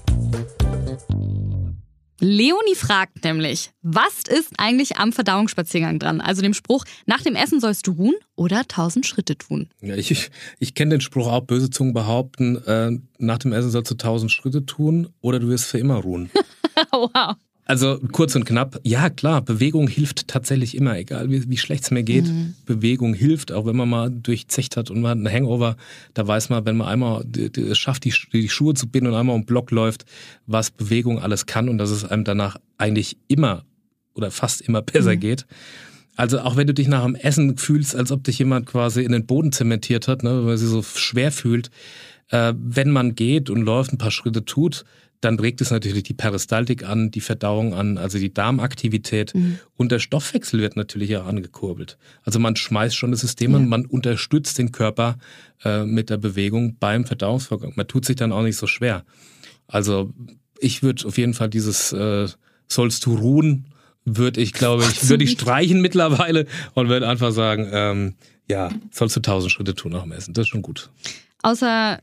Leonie 2.22 2.76
fragt 2.76 3.24
nämlich, 3.26 3.72
was 3.82 4.24
ist 4.30 4.54
eigentlich 4.58 4.98
am 4.98 5.12
Verdauungsspaziergang 5.12 6.00
dran? 6.00 6.22
Also 6.22 6.42
dem 6.42 6.54
Spruch, 6.54 6.86
nach 7.06 7.22
dem 7.22 7.36
Essen 7.36 7.60
sollst 7.60 7.88
du 7.88 7.92
ruhen 7.92 8.16
oder 8.36 8.66
tausend 8.68 9.06
Schritte 9.06 9.38
tun. 9.38 9.70
Ja, 9.82 9.96
ich, 9.96 10.12
ich, 10.12 10.30
ich 10.60 10.74
kenne 10.74 10.92
den 10.92 11.02
Spruch 11.02 11.28
auch, 11.28 11.42
böse 11.42 11.70
Zungen 11.70 11.94
behaupten, 11.94 12.56
äh, 12.66 12.92
nach 13.18 13.40
dem 13.40 13.52
Essen 13.52 13.72
sollst 13.72 13.92
du 13.92 13.96
tausend 13.96 14.32
Schritte 14.32 14.66
tun 14.66 15.10
oder 15.20 15.40
du 15.40 15.50
wirst 15.50 15.66
für 15.66 15.80
immer 15.80 15.96
ruhen. 15.96 16.32
wow. 16.92 17.36
Also 17.72 18.02
kurz 18.12 18.36
und 18.36 18.44
knapp, 18.44 18.82
ja 18.84 19.10
klar, 19.10 19.42
Bewegung 19.42 19.88
hilft 19.88 20.28
tatsächlich 20.28 20.76
immer, 20.76 20.98
egal 20.98 21.32
wie, 21.32 21.50
wie 21.50 21.58
schlecht 21.58 21.86
es 21.86 21.92
mir 21.92 22.04
geht. 22.04 22.26
Mhm. 22.26 22.54
Bewegung 22.66 23.14
hilft, 23.14 23.54
auch 23.54 23.66
wenn 23.66 23.78
man 23.78 23.88
mal 23.88 24.12
durchzecht 24.12 24.76
hat 24.76 24.92
und 24.92 25.00
man 25.00 25.12
hat 25.12 25.18
einen 25.20 25.34
Hangover, 25.34 25.78
da 26.14 26.28
weiß 26.28 26.50
man, 26.50 26.66
wenn 26.66 26.76
man 26.76 26.90
einmal 26.90 27.24
es 27.34 27.78
schafft, 27.78 28.04
die, 28.04 28.14
die 28.34 28.50
Schuhe 28.50 28.74
zu 28.74 28.90
binden 28.90 29.12
und 29.12 29.16
einmal 29.18 29.38
um 29.38 29.46
Block 29.46 29.72
läuft, 29.72 30.04
was 30.48 30.70
Bewegung 30.70 31.20
alles 31.20 31.46
kann 31.46 31.70
und 31.70 31.78
dass 31.78 31.92
es 31.92 32.04
einem 32.04 32.26
danach 32.26 32.58
eigentlich 32.78 33.16
immer 33.30 33.64
oder 34.16 34.32
fast 34.32 34.60
immer 34.60 34.82
besser 34.82 35.16
mhm. 35.16 35.22
geht. 35.22 35.46
Also 36.18 36.42
auch 36.42 36.58
wenn 36.58 36.68
du 36.68 36.74
dich 36.74 36.90
nach 36.90 37.06
dem 37.06 37.16
Essen 37.16 37.58
fühlst, 37.58 37.96
als 37.96 38.12
ob 38.12 38.26
dich 38.26 38.38
jemand 38.38 38.66
quasi 38.66 39.02
in 39.02 39.14
den 39.14 39.26
Boden 39.26 39.54
zementiert 39.54 40.10
hat, 40.10 40.24
ne, 40.24 40.46
weil 40.46 40.58
sie 40.58 40.68
so 40.68 40.84
schwer 40.84 41.32
fühlt, 41.32 41.72
Äh, 42.32 42.54
wenn 42.58 42.89
man 42.89 43.15
geht 43.15 43.50
und 43.50 43.62
läuft, 43.62 43.94
ein 43.94 43.98
paar 43.98 44.12
Schritte 44.12 44.44
tut, 44.44 44.84
dann 45.22 45.39
regt 45.39 45.62
es 45.62 45.70
natürlich 45.70 46.04
die 46.04 46.15
Peristaltik 46.15 46.84
an, 46.84 47.12
die 47.12 47.22
Verdauung 47.22 47.76
an, 47.76 48.00
also 48.00 48.17
die 48.17 48.34
Darmaktivität 48.34 49.36
mhm. 49.36 49.60
und 49.78 49.91
der 49.91 50.00
Stoffwechsel 50.00 50.60
wird 50.60 50.76
natürlich 50.76 51.15
auch 51.15 51.28
angekurbelt. 51.28 51.98
Also 52.24 52.39
man 52.39 52.56
schmeißt 52.56 52.96
schon 52.96 53.12
das 53.12 53.22
System 53.22 53.52
ja. 53.52 53.58
an, 53.58 53.70
man 53.70 53.86
unterstützt 53.86 54.58
den 54.58 54.72
Körper 54.72 55.20
äh, 55.63 55.86
mit 55.86 56.10
der 56.10 56.17
Bewegung 56.17 56.78
beim 56.80 57.06
Verdauungsvorgang. 57.06 57.74
Man 57.76 57.88
tut 57.88 58.06
sich 58.06 58.15
dann 58.15 58.32
auch 58.32 58.41
nicht 58.41 58.58
so 58.58 58.65
schwer. 58.65 59.06
Also 59.67 60.12
ich 60.60 60.82
würde 60.82 61.08
auf 61.08 61.17
jeden 61.17 61.36
Fall 61.36 61.50
dieses 61.50 61.94
äh, 61.94 62.28
sollst 62.67 63.06
du 63.06 63.15
ruhen, 63.15 63.67
würde 64.06 64.41
ich, 64.41 64.54
glaube 64.54 64.84
ich, 64.84 65.08
würde 65.10 65.24
ich 65.24 65.32
streichen 65.32 65.82
mittlerweile 65.82 66.48
und 66.74 66.89
würde 66.89 67.08
einfach 67.08 67.32
sagen, 67.32 67.70
ähm, 67.72 68.15
ja, 68.50 68.70
sollst 68.89 69.15
du 69.15 69.20
tausend 69.20 69.52
Schritte 69.52 69.76
tun 69.76 69.91
nach 69.91 70.02
dem 70.02 70.12
Essen. 70.12 70.34
Das 70.34 70.44
ist 70.44 70.50
schon 70.50 70.63
gut. 70.63 70.89
Außer 71.44 72.00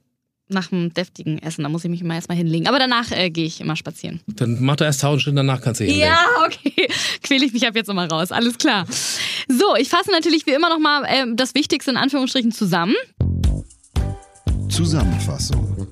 nach 0.48 0.72
einem 0.72 0.92
deftigen 0.92 1.38
Essen. 1.38 1.62
Da 1.62 1.68
muss 1.68 1.84
ich 1.84 1.90
mich 1.90 2.00
immer 2.00 2.14
erstmal 2.14 2.37
hinlegen. 2.37 2.66
Aber 2.68 2.78
danach 2.78 3.11
äh, 3.11 3.30
gehe 3.30 3.46
ich 3.46 3.61
immer 3.61 3.76
spazieren. 3.76 4.20
Dann 4.26 4.58
mach 4.61 4.76
doch 4.76 4.87
erst 4.87 5.00
tausend 5.00 5.22
Schritte, 5.22 5.37
danach 5.37 5.61
kannst 5.61 5.80
du 5.80 5.84
hinlegen. 5.84 6.06
Ja, 6.06 6.24
okay. 6.44 6.88
Quäle 7.22 7.44
ich 7.44 7.52
mich 7.52 7.66
ab 7.66 7.74
jetzt 7.74 7.88
immer 7.88 8.08
raus. 8.08 8.32
Alles 8.32 8.58
klar. 8.58 8.87
So, 9.48 9.76
ich 9.76 9.88
fasse 9.88 10.11
natürlich 10.11 10.46
wie 10.46 10.52
immer 10.52 10.68
nochmal 10.68 11.04
äh, 11.04 11.26
das 11.34 11.54
Wichtigste 11.54 11.90
in 11.90 11.96
Anführungsstrichen 11.96 12.52
zusammen. 12.52 12.94
Zusammenfassung. 14.68 15.88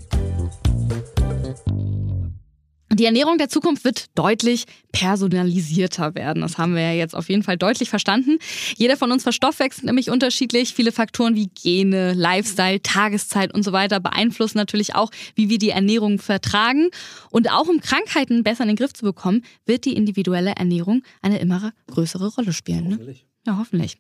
Die 2.97 3.05
Ernährung 3.05 3.37
der 3.37 3.51
Zukunft 3.51 3.85
wird 3.85 4.07
deutlich 4.15 4.65
personalisierter 4.91 6.15
werden. 6.15 6.41
Das 6.41 6.57
haben 6.57 6.75
wir 6.75 6.81
ja 6.81 6.93
jetzt 6.93 7.15
auf 7.15 7.29
jeden 7.29 7.43
Fall 7.43 7.59
deutlich 7.59 7.91
verstanden. 7.91 8.39
Jeder 8.79 8.97
von 8.97 9.13
uns 9.13 9.23
verstoffwechselt 9.23 9.85
nämlich 9.85 10.09
unterschiedlich. 10.09 10.73
Viele 10.73 10.93
Faktoren 10.93 11.35
wie 11.35 11.49
Gene, 11.49 12.15
Lifestyle, 12.15 12.81
Tageszeit 12.81 13.53
und 13.53 13.65
so 13.65 13.73
weiter 13.73 14.01
beeinflussen 14.01 14.57
natürlich 14.57 14.95
auch, 14.95 15.11
wie 15.35 15.51
wir 15.51 15.59
die 15.59 15.69
Ernährung 15.69 16.19
vertragen. 16.19 16.89
Und 17.31 17.53
auch 17.53 17.69
um 17.69 17.81
Krankheiten 17.81 18.43
besser 18.43 18.63
in 18.63 18.69
den 18.69 18.77
Griff 18.77 18.95
zu 18.95 19.05
bekommen, 19.05 19.45
wird 19.67 19.85
die 19.85 19.93
individuelle 19.95 20.53
Ernährung 20.53 21.03
eine 21.21 21.39
immer 21.39 21.75
größere 21.89 22.29
Rolle 22.29 22.55
spielen. 22.55 22.89
Ne? 22.89 23.17
Ja, 23.47 23.57
hoffentlich. 23.59 23.97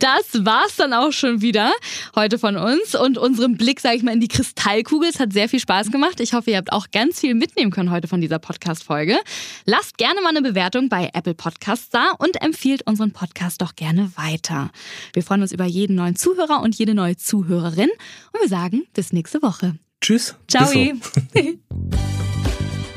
Das 0.00 0.44
war's 0.44 0.74
dann 0.76 0.92
auch 0.92 1.12
schon 1.12 1.40
wieder 1.42 1.72
heute 2.16 2.40
von 2.40 2.56
uns 2.56 2.96
und 2.96 3.18
unserem 3.18 3.56
Blick, 3.56 3.78
sage 3.78 3.96
ich 3.96 4.02
mal, 4.02 4.12
in 4.12 4.20
die 4.20 4.26
Kristallkugel. 4.26 5.08
Es 5.08 5.20
hat 5.20 5.32
sehr 5.32 5.48
viel 5.48 5.60
Spaß 5.60 5.92
gemacht. 5.92 6.18
Ich 6.18 6.34
hoffe, 6.34 6.50
ihr 6.50 6.56
habt 6.56 6.72
auch 6.72 6.90
ganz 6.90 7.20
viel 7.20 7.34
mitnehmen 7.34 7.70
können 7.70 7.92
heute 7.92 8.08
von 8.08 8.20
dieser 8.20 8.40
Podcast-Folge. 8.40 9.16
Lasst 9.64 9.96
gerne 9.96 10.20
mal 10.22 10.30
eine 10.30 10.42
Bewertung 10.42 10.88
bei 10.88 11.10
Apple 11.14 11.34
Podcasts 11.34 11.90
da 11.90 12.10
und 12.18 12.42
empfiehlt 12.42 12.84
unseren 12.86 13.12
Podcast 13.12 13.62
doch 13.62 13.76
gerne 13.76 14.10
weiter. 14.16 14.70
Wir 15.12 15.22
freuen 15.22 15.42
uns 15.42 15.52
über 15.52 15.66
jeden 15.66 15.94
neuen 15.94 16.16
Zuhörer 16.16 16.60
und 16.60 16.74
jede 16.74 16.94
neue 16.94 17.16
Zuhörerin 17.16 17.90
und 18.32 18.40
wir 18.40 18.48
sagen 18.48 18.86
bis 18.92 19.12
nächste 19.12 19.40
Woche. 19.40 19.76
Tschüss. 20.00 20.34
Ciao. 20.48 20.68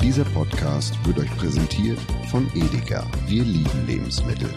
Dieser 0.01 0.25
Podcast 0.25 0.95
wird 1.05 1.19
euch 1.19 1.37
präsentiert 1.37 1.99
von 2.29 2.49
Edeka. 2.55 3.05
Wir 3.27 3.43
lieben 3.43 3.87
Lebensmittel. 3.87 4.49